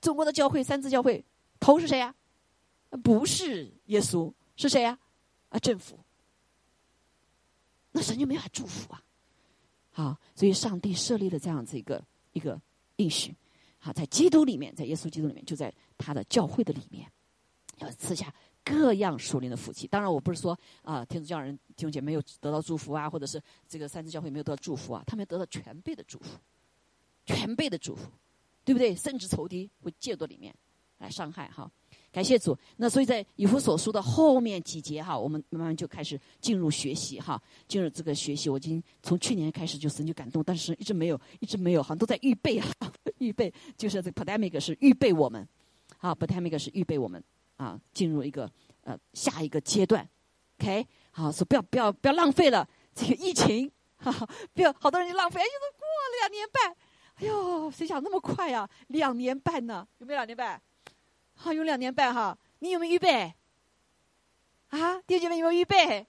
[0.00, 1.24] 中国的教会三自教会
[1.58, 2.14] 头是谁呀？
[3.02, 4.90] 不是耶稣，是谁呀？
[4.92, 4.98] 啊，
[5.48, 5.98] 啊政府。
[7.92, 9.02] 那神就没法祝福啊。
[9.90, 12.60] 好，所以上帝设立了这样子一个一个
[12.96, 13.34] 应许。
[13.78, 17.10] 好，在基督里面，在耶稣基督里面，就在他的教会的里面，
[17.78, 18.32] 要赐下
[18.64, 19.86] 各样属灵的福气。
[19.86, 26.38] 当然，我不是说啊，天主教人弟兄姐妹没有得到祝福啊，或者是这个三支教会没有得到祝福啊，他们得到全备的祝福，
[27.24, 28.10] 全备的祝福，
[28.64, 28.94] 对不对？
[28.94, 30.54] 甚至仇敌会借到里面
[30.98, 31.70] 来伤害哈。
[32.10, 32.56] 感谢主。
[32.76, 38.48] 那所以在以弗所书的后面几节哈，我们慢慢就开始进入学习哈，进入这个学习。
[38.48, 42.66] 我已经从去年开始就神就感动，但是一直没有，一直没有，好像都在预备啊，
[43.18, 45.46] 预备就是这个 pandemic 是预备我们，
[45.98, 47.22] 啊，pandemic 是预备我们
[47.56, 48.50] 啊，进入一个
[48.82, 50.08] 呃下一个阶段。
[50.60, 54.12] OK，好，说不要不要不要浪费了这个疫情，哈，
[54.54, 56.76] 不要好多人就浪费，哎，都过了两年半，
[57.16, 58.68] 哎呦，谁想那么快呀？
[58.88, 59.86] 两年半呢？
[59.98, 60.60] 有没有两年半？
[61.40, 63.32] 好，有两年半哈，你有没有预备？
[64.70, 66.04] 啊，弟兄姐妹有没有预备？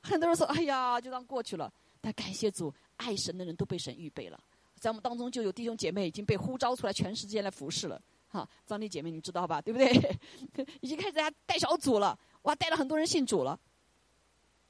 [0.00, 4.38] 很多人说：“哎呀，就当过去了。”但感谢主，爱神的人都被神预备了。
[4.78, 8.00] 在我们当中就有弟兄姐妹已经被呼召出来，全世界来服侍了。
[8.28, 9.60] 哈，张丽姐妹，你知道吧？
[9.60, 9.90] 对不对？
[10.80, 13.58] 已经开始在家带小组了，哇，带了很多人信主了，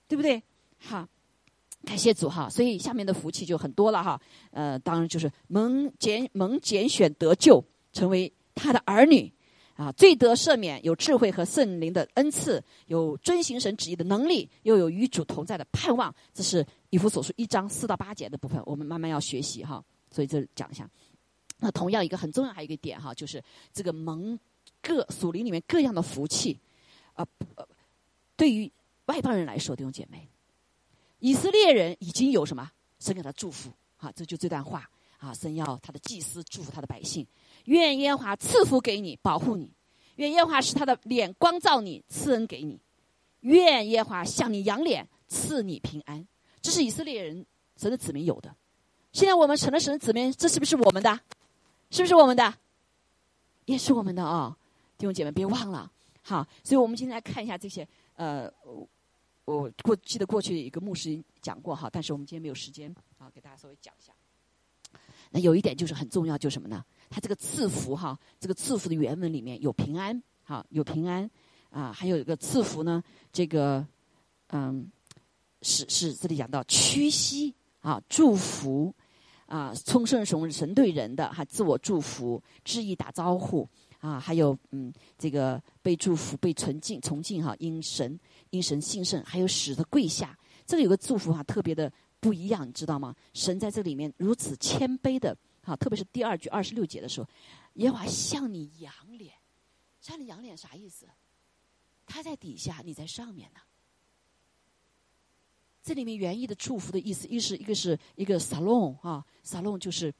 [0.08, 0.42] 对不对？
[0.78, 1.06] 哈，
[1.84, 2.48] 感谢主哈。
[2.48, 4.20] 所以下面的福气就很多了哈。
[4.50, 7.62] 呃，当然就是蒙拣蒙拣选得救，
[7.92, 9.32] 成为他的儿女。
[9.76, 16.14] 啊，罪得赦免，有智慧和圣灵的恩赐，有遵行神旨意的能力，又有与主同在的盼望。
[16.32, 19.84] 这是以弗所书一章四到八节的部分，我们慢慢要学习哈。
[20.10, 20.88] 所以这讲一下。
[21.58, 24.38] 那同样一个很重要还有一个点哈，就是这个蒙
[24.80, 26.58] 各属灵里面各样的福气
[27.14, 27.26] 啊，
[28.36, 28.70] 对于
[29.06, 30.28] 外邦人来说，弟兄姐妹，
[31.18, 32.70] 以色列人已经有什么
[33.00, 34.12] 神给他祝福啊？
[34.12, 37.26] 这就这段话啊，神要他的祭司祝福他的百姓。
[37.64, 39.68] 愿耶和华赐福给你，保护你；
[40.16, 42.78] 愿耶和华使他的脸光照你，赐恩给你；
[43.40, 46.26] 愿耶和华向你扬脸，赐你平安。
[46.60, 47.44] 这是以色列人
[47.76, 48.54] 神的子民有的。
[49.12, 51.20] 现在我们成了神的子民，这是不是我们的？
[51.90, 52.54] 是不是我们的？
[53.66, 54.56] 也是我们的啊！
[54.98, 55.90] 弟兄姐妹，别忘了。
[56.22, 57.86] 好，所以我们今天来看一下这些。
[58.16, 58.50] 呃，
[59.44, 64.12] 我过记得过去一个牧师讲过哈，但是我们今天没有时间啊，给大家稍微讲一下。
[65.36, 66.84] 那有一点就是很重要，就是什么呢？
[67.10, 71.28] 它这个赐福哈，这个赐福的原文里面有平安，哈，有平安，
[71.70, 73.84] 啊，还有一个赐福呢，这个，
[74.50, 74.88] 嗯，
[75.62, 78.94] 是是这里讲到屈膝啊，祝福
[79.46, 83.68] 啊，充盛神神对人的哈，自我祝福，致意打招呼
[83.98, 88.16] 啊，还有嗯，这个被祝福被纯净崇敬哈，因神
[88.50, 91.92] 因神信圣，还有使得跪下，这个有个祝福哈，特别的
[92.24, 93.14] 不一样，你知道吗？
[93.34, 95.36] 神在这里面如此谦卑的。
[95.62, 97.28] 好，特别是第二句二十六节的时候，
[97.74, 99.34] 耶和华向你仰脸，
[100.00, 101.06] 向你仰脸啥意思？
[102.06, 103.60] 他在底下，你在上面呢。
[105.82, 110.10] 这里面原意的祝福的意思，一是一个是一个 salon 啊，salon 就是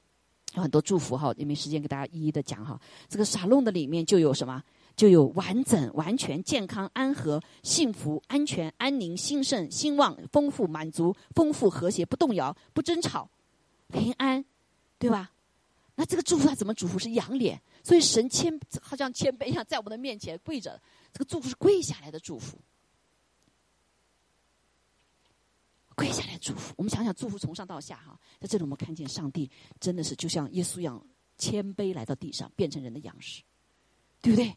[0.54, 2.78] 有很多祝福哈，也没时间给大家一一的讲哈。
[3.08, 4.62] 这个 salon 的里面就有什么？
[4.96, 13.28] 就有完整、完全、健康、安和、幸福、安全、安宁、兴盛、兴旺、丰富、满足、丰富、和谐、不动摇、不争吵、
[13.88, 14.44] 平安，
[14.98, 15.32] 对吧？
[15.96, 16.98] 那这个祝福他怎么祝福？
[16.98, 20.80] 是仰脸，所以神谦好像谦卑一样，在我们的面前跪着。
[21.12, 22.58] 这个祝福是跪下来的祝福。
[25.94, 26.74] 跪下来祝福。
[26.76, 31.00] 我们想想，祝福从上到下哈，在这里我们看见上帝真的是就像耶稣一样
[31.38, 33.42] 谦卑来到地上，变成人的样式，
[34.20, 34.56] 对不对？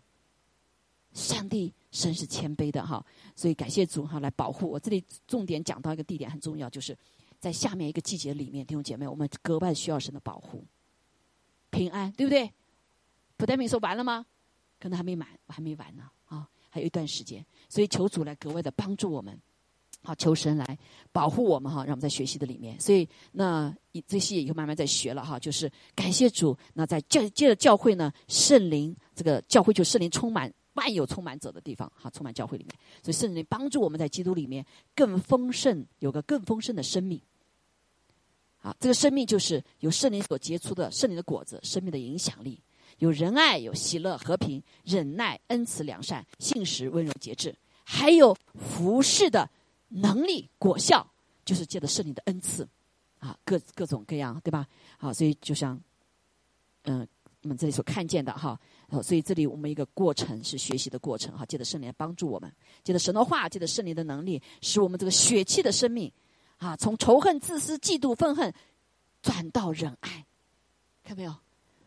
[1.13, 3.03] 上帝神是谦卑的哈，
[3.35, 4.79] 所以感谢主哈来保护我。
[4.79, 6.95] 这里重点讲到一个地点很重要，就是
[7.39, 10.63] 在下面一个季节里面，弟兄姐妹，我们格外需要神的保护、
[11.69, 12.51] 平安，对不对？
[13.35, 14.25] 普代明说完了吗？
[14.79, 19.35] 可能还没满，我还没完呢啊，还有一段时间，所以求主来格外的帮助我们，
[20.03, 20.77] 好，求神来
[21.11, 22.79] 保护我们哈，让我们在学习的里面。
[22.79, 23.75] 所以那
[24.07, 26.55] 这些以后慢慢在学了哈，就是感谢主。
[26.73, 30.53] 那在教接着教会呢，圣灵这个教会就圣灵充满。
[30.77, 32.73] 万有充满者的地方，哈，充满教会里面，
[33.03, 34.65] 所以圣灵帮助我们在基督里面
[34.95, 37.19] 更丰盛，有个更丰盛的生命。
[38.61, 42.59] 啊，这个生命就是有圣灵所结出的圣灵的果子，生命的影响力，
[42.97, 49.49] 有仁爱，有喜乐、和平、忍耐、恩慈、良善、信实、温柔、节制，还有服侍的
[49.89, 51.05] 能力果效，
[51.45, 52.67] 就是借着圣灵的恩赐，
[53.19, 54.67] 啊，各各种各样，对吧？
[54.97, 55.79] 好，所以就像，
[56.83, 57.07] 嗯，
[57.43, 58.59] 我们这里所看见的哈。
[58.89, 62.51] 哦，所以这里我们一个过程是学习的过程哈，借着圣灵帮助我们，
[62.83, 66.09] 借着神的话，借着圣灵的能力，使我们这个血气的生命，
[66.57, 68.53] 啊，从仇恨、自私、嫉妒、愤恨，
[69.21, 70.25] 转到仁爱，
[71.03, 71.35] 看到没有？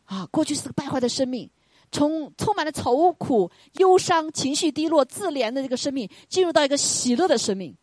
[0.04, 1.48] 啊，过去是个败坏的生命，
[1.90, 7.74] 从充满了愁苦、忧伤、情绪低落、自怜的这个生命，进入到一个喜乐的生命。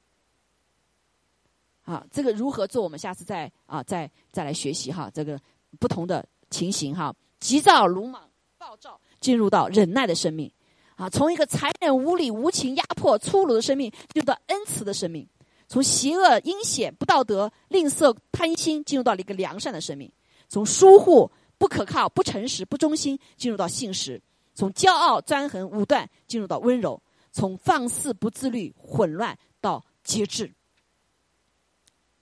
[1.86, 2.84] 啊，这个如何做？
[2.84, 5.42] 我们下次再啊，再再来学习哈，这个
[5.80, 9.00] 不同的情形哈，急躁、鲁莽、暴躁。
[9.28, 10.50] 进入到忍耐的生命，
[10.96, 15.26] 啊，从一个残忍、无理、无情、压迫、粗鲁的生命，进入到恩慈的生命；
[15.68, 20.10] 从邪恶、阴险、不道德、吝啬、贪心，进入到了一个良善的生命；
[20.48, 24.18] 从疏忽、不可靠、不诚实、不忠心，进入到信实；
[24.56, 26.98] 从骄傲、专横、武断，进入到温柔；
[27.34, 30.50] 从放肆、不自律、混乱到节制。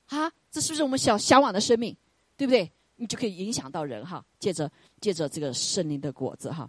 [0.08, 1.96] 啊，这是不是我们想向往的生命？
[2.36, 2.72] 对不对？
[2.96, 6.68] 你就可以影响到人哈，借着借着这个圣灵的果子哈。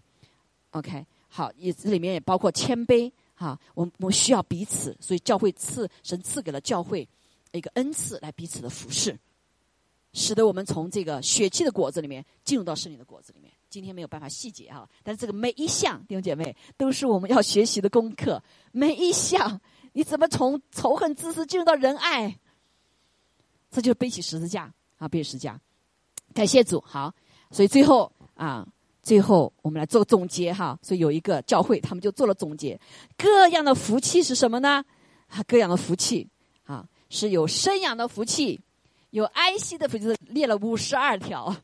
[0.77, 3.59] OK，好，也这里面也包括谦卑哈。
[3.73, 7.09] 我们我们需要彼此，所以教会赐神赐给了教会
[7.53, 9.19] 一个恩赐，来彼此的服侍，
[10.13, 13.51] 使得我们从这个血气的果子里面进入到圣灵的果子里面。
[13.71, 18.43] 今天没有办法细节哈，但是这个每一项弟兄姐妹都是我们要学习的功课。
[18.73, 19.59] 每一项，
[19.95, 22.39] 你怎么从仇恨自私进入到仁爱？
[23.71, 25.59] 这就是背起十字架啊，背十字架。
[26.35, 27.15] 感谢主，好，
[27.51, 28.69] 所以最后啊。
[29.07, 30.77] 最后，我们来做总结哈。
[30.83, 32.77] 所以有一个教会，他们就做了总结。
[33.17, 34.85] 各样的福气是什么呢？
[35.29, 36.29] 啊，各样的福气
[36.65, 38.61] 啊，是有生养的福气，
[39.11, 41.55] 有安息的福气，列了五十二条，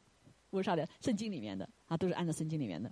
[0.51, 2.89] 五十二条，圣经里面的啊，都是按照圣经里面的，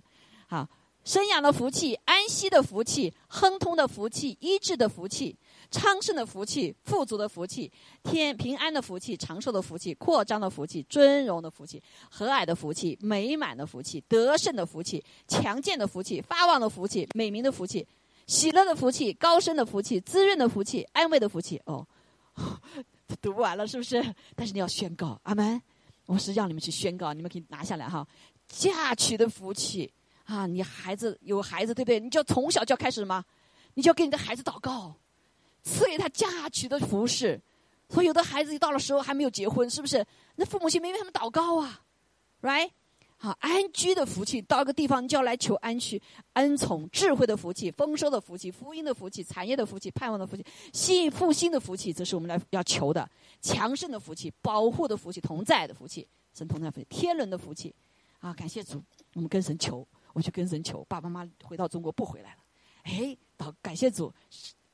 [0.47, 0.67] 好。
[1.03, 5.35] 生养的福气、安息的福气、亨通的福气、医治的福气、
[5.71, 7.71] 昌盛的福气、富足的福气、
[8.03, 17.87] 天平安的福气、长寿的福气、扩张的福气、尊荣的福气、和蔼的福气、美满的福气、得胜的福气、强健的福气、发旺的福气、美名的福气、
[18.27, 21.59] 喜乐的福气、高升的福气、滋润的福气、安慰的福气。
[21.65, 21.87] 哦，
[23.21, 24.03] 读不完了，是不是？
[24.35, 25.61] 但是你要宣告，阿门。
[26.05, 28.05] 我是让你们去宣告，你们可以拿下来哈。
[28.47, 29.91] 嫁娶的福气。
[30.25, 31.99] 啊，你孩子有孩子对不对？
[31.99, 33.23] 你就从小就要开始什么？
[33.73, 34.95] 你就要给你的孩子祷告，
[35.63, 37.39] 赐给他嫁娶的服饰。
[37.89, 40.05] 所以有的孩子一到了时候还没有结婚，是不是？
[40.35, 41.81] 那父母亲没为他们祷告啊
[42.41, 42.71] ，right？
[43.17, 46.01] 好，安居的福气，到一个地方就要来求安居、
[46.33, 50.43] 恩宠、智慧的福气、丰收的福气、福音的福气、产业的福气、盼望的福气、
[50.73, 53.07] 新复兴的福气，这是我们来要求的。
[53.41, 57.71] 强盛的福气、保护的福气、同在的福气、神同在福气、天伦的福气。
[58.19, 58.81] 啊，感谢主，
[59.13, 59.85] 我们跟神求。
[60.13, 62.37] 我去跟神求，爸爸妈妈回到中国不回来了。
[62.83, 64.11] 哎，祷感谢主，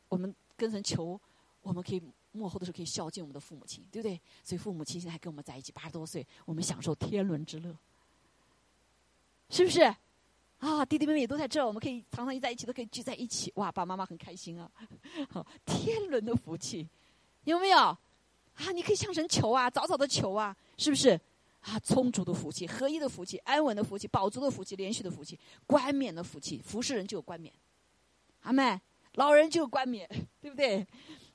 [0.08, 1.20] 我们跟神求，
[1.62, 2.02] 我们可以
[2.32, 4.20] 幕后的时候可以孝敬我们的父母亲，对不对？
[4.44, 7.76] 所以父母亲现在还跟我们在一起，八十多岁，我们享受天伦之乐，
[9.50, 9.82] 是不是？
[10.60, 13.52] 啊，弟弟妹妹也都在这，我们可以常常一在一起，都可以聚在一起。
[13.58, 14.70] 哇，爸爸妈妈很开心啊！
[15.30, 16.88] 好， 天伦的福气
[17.44, 17.78] 有没有？
[17.78, 18.00] 啊，
[18.74, 21.10] 你可以向神求啊，早早的求啊，是不是？
[21.62, 25.38] 啊，充足的福气，合一的福气，安稳的福气，饱足的福气，连续的福气，
[25.68, 27.54] 冠冕的福气，服侍人就有冠冕，
[28.42, 28.80] 阿妹，
[29.18, 30.08] 老人就有冠冕，
[30.40, 30.86] 对不对？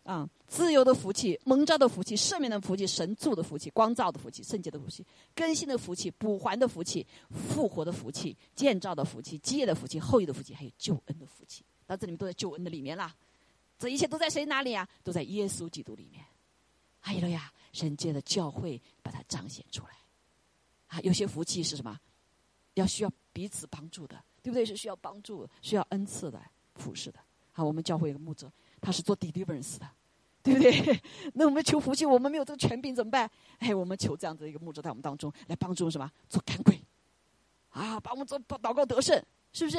[0.04, 5.04] 啊，自由的福气，蒙召的福气，赦免的福气，神助的福气，光照的福气，圣洁的福气，
[5.34, 13.14] 更新的福气，补还的福气，复活的福气，建造的福气，基业的福气，后裔的福气，还有救恩的福气，到这里面都在救恩的里面啦。
[13.78, 14.88] 这一切都在谁哪里啊？
[15.04, 16.24] 都在耶稣基督里面。
[16.98, 19.90] 还有了呀，神借的教会把它彰显出来。
[20.88, 21.98] 啊，有些福气是什么？
[22.74, 24.64] 要需要彼此帮助的，对不对？
[24.66, 26.42] 是需要帮助、需要恩赐的、
[26.74, 27.20] 服侍的。
[27.52, 28.50] 好，我们教会一个牧者，
[28.80, 29.88] 他是做 deliverance 的，
[30.42, 31.02] 对不对？
[31.34, 33.30] 那我们求福气，我们没有这个权柄怎么办？
[33.58, 36.10] 哎，我们求这样的一个牧者在我们当中来帮助什么？
[36.28, 36.80] 做干鬼，
[37.70, 39.22] 啊，帮我们做祷告得胜，
[39.52, 39.78] 是不是？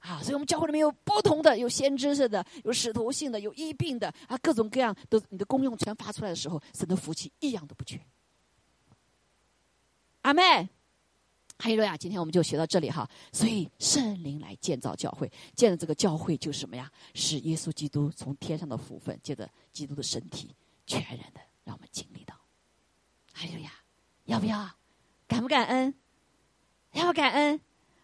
[0.00, 8.00] 啊，所以我们教会里面有不同的，有先知式的，有使徒性的，有医病的，啊，各种各样都你的功用全发出来的时候，神的福气一样都不缺。
[10.22, 10.68] 阿妹。
[11.62, 11.96] 哈利路亚！
[11.96, 13.08] 今天我们就学到这里哈。
[13.30, 16.90] 所以圣灵来建造教会，建的这个教会就是什么呀？
[17.14, 20.52] 是耶稣基督从天上的福分，借着基督的身体，
[20.88, 22.34] 全然的让我们经历到。
[23.32, 23.70] 哈利路亚！
[24.24, 24.68] 要不要？
[25.28, 25.94] 感不感恩？
[26.94, 27.60] 要不感恩？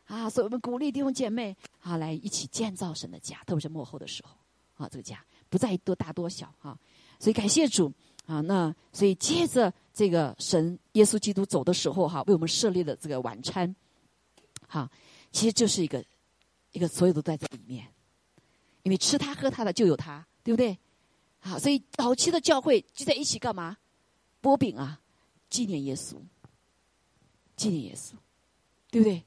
[0.07, 0.31] 啊！
[0.31, 4.37] 所以我们鼓励弟兄姐妹啊，来一起建造神的家，特别是幕后的时候
[4.77, 6.79] 啊，这个家不在多大多小啊。
[7.19, 7.93] 所以感谢主。
[8.27, 13.75] 啊，那所以接着这个神耶稣基督走的时候，哈，为我们设立的这个晚餐，
[14.69, 14.89] 哈，
[15.33, 16.05] 其实就是一个
[16.71, 17.85] 一个所有都在这里面，
[18.85, 20.79] 因为吃他喝他的就有他，对不对？
[21.41, 23.77] 好，所以早期的教会聚在一起干嘛？
[24.41, 25.01] 剥饼啊，
[25.51, 26.15] 纪念耶稣，
[27.57, 28.13] 纪念耶稣，
[28.93, 29.25] 对不对？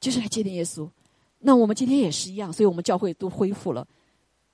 [0.00, 0.88] 就是来纪念耶稣。
[1.40, 3.86] 那我们今天也是一样，所以我们教会都恢复了，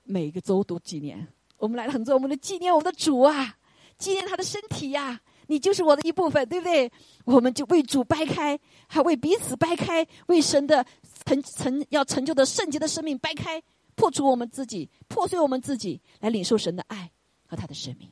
[0.03, 1.25] 每一个周都纪念。
[1.55, 3.57] 我们来了很多，我们的纪念我们的主啊，
[3.99, 6.91] 纪念他的身体呀，你就是我的一部分，对不对？
[7.25, 10.83] 我们就为主掰开，还为彼此掰开，为神的
[11.25, 13.61] 成成要成就的圣洁的生命掰开，
[13.95, 17.11] 破除我们自己，破碎我们自己，来领受神的爱
[17.45, 18.09] 和他的生命。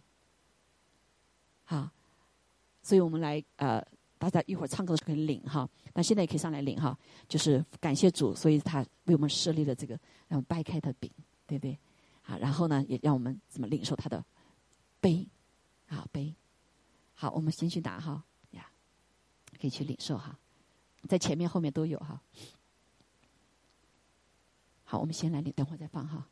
[1.64, 1.90] 好，
[2.84, 3.84] 所以我们来呃，
[4.18, 11.10] 大家一会儿唱歌的时候可以领哈，那现在也可以上来领哈，就是感谢主，所以他为我们设立了这个让掰开的饼，
[11.46, 11.78] 对不对？
[12.24, 14.24] 啊，然后呢，也让我们怎么领受他的
[15.00, 15.26] 杯，
[15.90, 16.36] 好杯，
[17.14, 18.70] 好，我们先去拿哈呀，
[19.60, 20.38] 可以去领受哈，
[21.08, 22.22] 在前面后面都有哈。
[24.84, 26.28] 好，我们先来领，等会再放哈。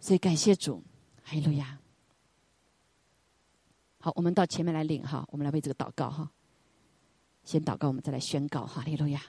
[0.00, 0.82] 所以感谢主，
[1.22, 1.78] 哈利路亚。
[4.00, 6.30] 好，我们到前面来领哈，我们来为这个祷告哈。
[7.44, 9.22] 先祷告，我们再来宣告哈，哈利路亚。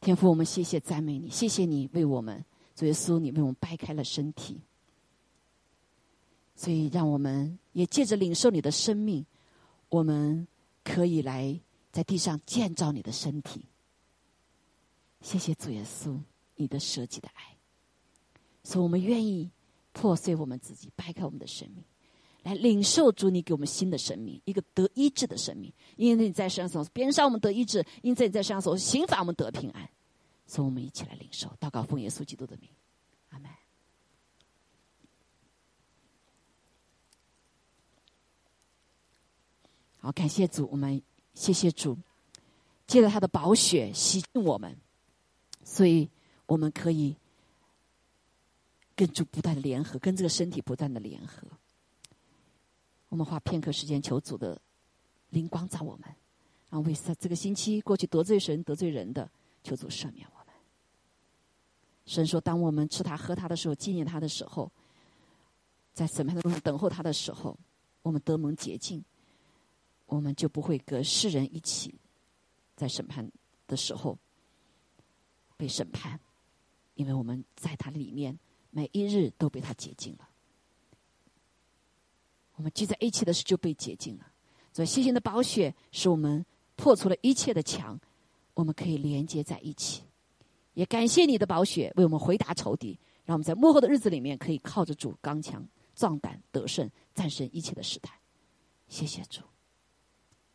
[0.00, 2.44] 天父，我们谢谢赞美你，谢谢你为我们。
[2.74, 4.60] 主耶稣，你为我们掰开了身体，
[6.60, 9.24] 所以让我们也借着领受你的生命，
[9.88, 10.46] 我们
[10.84, 11.58] 可以来
[11.90, 13.64] 在地上建造你的身体。
[15.22, 16.20] 谢谢主耶稣，
[16.56, 17.56] 你的舍己的爱，
[18.62, 19.50] 所以我们愿意
[19.94, 21.82] 破碎我们自己，掰开我们的生命，
[22.42, 25.72] 来领受主你给我们新的生命，一个得医治的生命。
[25.96, 29.88] 因为你在身上所边上我们得医治，因在你在身上所刑罚我们得平安。
[30.46, 32.68] 所以，我们一起来领受祷告，奉耶稣基督的名，
[33.30, 33.50] 阿门。
[40.00, 41.00] 好，感谢主，我们
[41.34, 41.96] 谢谢主，
[42.86, 44.74] 借着他的宝血洗净我们，
[45.62, 46.08] 所以
[46.46, 47.14] 我们可以
[48.96, 51.46] 跟主不断的联合，跟这个身体不断的联合。
[53.10, 54.58] 我们花片刻时间求主的
[55.28, 56.04] 灵光照我们，
[56.70, 59.30] 然后为这这个星期过去得罪神、得罪人的，
[59.62, 60.54] 求主赦免我们。
[62.06, 64.72] 神说：“当我们吃他、喝他的时候，纪念他的时候，
[65.92, 67.58] 在审判的路上等候他的时候，
[68.02, 69.04] 我们得蒙洁净，
[70.10, 71.94] 我们就不会跟世人一起
[72.74, 73.30] 在审判
[73.68, 74.18] 的时候
[75.56, 76.18] 被审判，
[76.94, 78.36] 因为我们在他里面
[78.70, 80.28] 每一日都被他洁净了。
[82.56, 84.26] 我们聚在一起的时候就被洁净了。
[84.72, 86.44] 所以，信心的宝血使我们
[86.74, 87.98] 破除了一切的墙，
[88.54, 90.02] 我们可以连接在一起。”
[90.74, 95.64] 也感谢你的宝血为我们回答仇敌，让我们在幕后的日子里面可以靠着主刚强
[95.94, 98.16] 壮胆得胜，战胜一切的试探。
[98.88, 99.42] 谢谢主，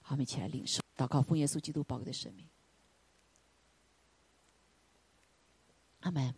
[0.07, 2.45] 好，我们一起来领受祷告，奉耶稣基督宝贵的生命。
[6.01, 6.31] 阿门。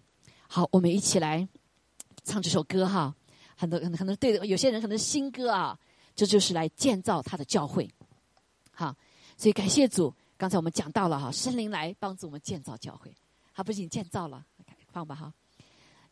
[0.48, 1.46] 好，我们一起来
[2.24, 3.14] 唱这首歌哈。
[3.58, 5.78] 很多可能可能对有些人可能是新歌啊，
[6.16, 7.94] 这就是来建造他的教会。
[8.72, 8.96] 好，
[9.36, 13.14] 所以感谢主，刚才我们讲到了哈，圣灵来帮助我们建造教会。
[13.54, 14.46] 他不仅建造了，
[14.94, 15.34] 放吧哈，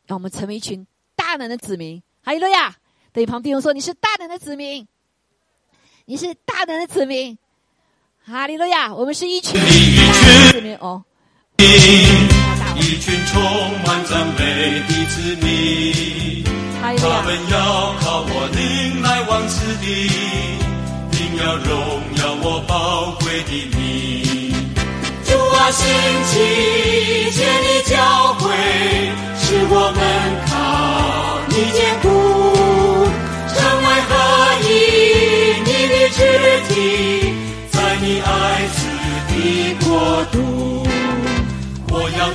[0.08, 2.04] 让我们成为一群大能的子民。
[2.22, 2.78] 哈利路亚！
[3.14, 4.86] 对旁弟兄说：“你是大能的子民，
[6.04, 7.38] 你是大能的子民。”
[8.28, 8.92] 哈利路亚！
[8.92, 11.04] 我们是一群大能的子民哦。
[11.60, 13.40] 一群充
[13.86, 16.44] 满赞美的子民，
[16.82, 20.10] 他们要靠我领来往此地，
[21.12, 24.26] 定要荣耀我宝贵的名。
[25.72, 25.88] 兴
[26.26, 26.34] 起
[27.32, 28.44] 建立教会，
[29.38, 30.00] 使我们
[30.48, 30.52] 靠
[31.50, 32.08] 你坚固，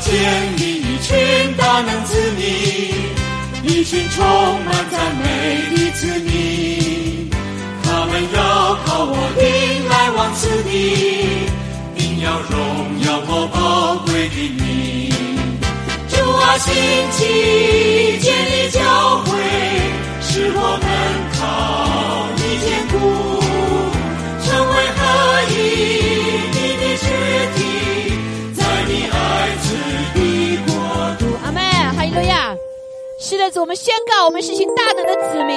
[0.00, 1.16] 建立一群
[1.58, 2.42] 大能子民，
[3.62, 4.24] 一群充
[4.64, 5.24] 满赞美
[5.76, 7.30] 的子民，
[7.82, 8.38] 他们要
[8.86, 10.70] 靠我灵来往此地，
[11.96, 12.58] 定要荣
[13.04, 15.12] 耀我宝贵的名。
[16.08, 16.72] 主啊，兴
[17.12, 18.80] 起建立教
[19.26, 19.28] 会，
[20.22, 21.29] 使我们
[33.30, 35.56] 是的，主，我们宣告，我们是一群大能的子民。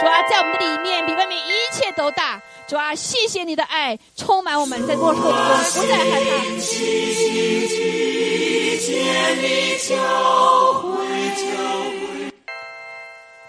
[0.00, 2.42] 主啊，在我们的里面比外面一切都大。
[2.66, 6.42] 主啊，谢谢你的爱充满我们，在末后中不再害怕。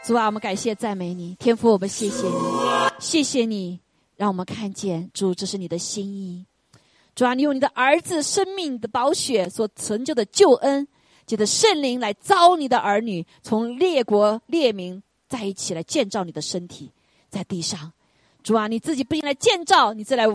[0.06, 2.34] 主啊，我们感谢赞美你，天父，我们谢谢你，
[3.00, 3.80] 谢谢你，
[4.18, 6.46] 让我们看见主，这是你的心意。
[7.16, 10.86] 主啊，你用你的儿子生命的宝血所成就的救恩，
[11.26, 16.92] 借着圣灵来招你的儿女，从列国列民在一起来建造你的身体，
[17.30, 17.92] 在地上。
[18.44, 20.26] 主啊，你自己不应来建造，你再来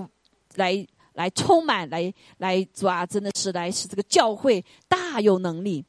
[0.55, 5.85] 来来充满，来来主啊，真的是来使这个教会大有能力。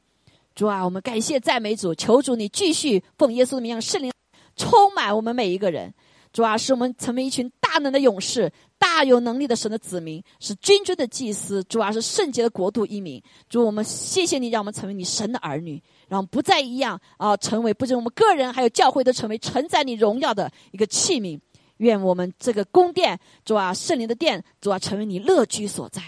[0.54, 4.12] 主啊，我们感谢赞美主，求主你继续奉耶稣的名，让圣灵
[4.54, 5.94] 充满我们每一个人。
[6.32, 11.62] 主啊，使我们成为一群大能的勇士，大有能力的神的子民，是君尊的祭司。
[11.64, 13.22] 主啊，是圣洁的国度一民。
[13.48, 21.38] 主，我们谢谢你，让我们成为你神的儿女，让我们不再一样啊，成为不仅我们个人，还有教会都成为承载你荣耀的一个器皿。
[21.78, 26.02] 愿我们这个宫殿，主啊，圣灵的殿，主啊，成为你乐居所在。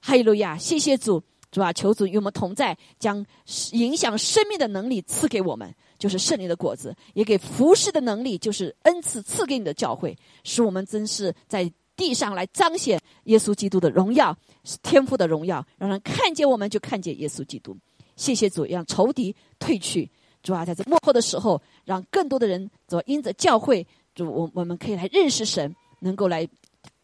[0.00, 0.56] 哈利路亚！
[0.56, 1.20] 谢谢主，
[1.50, 3.26] 主啊，求主与我们同在，将
[3.72, 14.36] 影响生命的能力赐给我们，就是圣灵的果子，也给服侍的能力，就是恩赐赐给你的教会，使我们真是在地上来彰显耶稣基督的荣耀，
[14.82, 17.76] 天赋的荣耀，让人看见我们就看见耶稣基督。
[18.14, 20.08] 谢谢主，让仇敌退去。
[20.40, 23.84] 主啊，在这幕后的时候，让更多的人走因着教会。
[24.14, 26.48] 主，我我们可以来认识神，能够来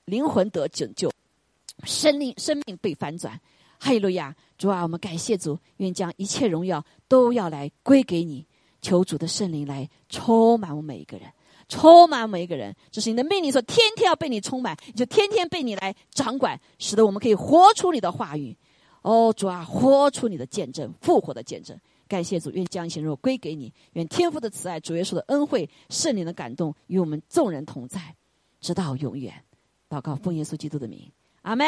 [0.04, 1.10] 灵魂得拯救，
[1.82, 3.40] 生命生命被反转。
[3.78, 4.34] 哈利路亚！
[4.56, 8.46] 主啊，我们感谢主，愿将一切荣耀都要来归给你。
[8.84, 11.26] 求主的圣灵来充满我们每一个人，
[11.68, 12.76] 充满每一个人。
[12.90, 18.54] 这是你的命令，说天天要被你充满，你就天天被你来掌管，使得我们可以活出你的话语。
[19.00, 21.74] 哦，主啊，活出你的见证，复活的见证。
[22.06, 23.72] 感谢主，愿将一切荣耀归给你。
[23.94, 28.14] 愿天父的慈爱、主耶稣的恩惠、圣灵的感动与我们众人同在，
[28.60, 29.32] 直到永远。
[29.88, 31.66] 祷告奉耶稣基督的名，阿门。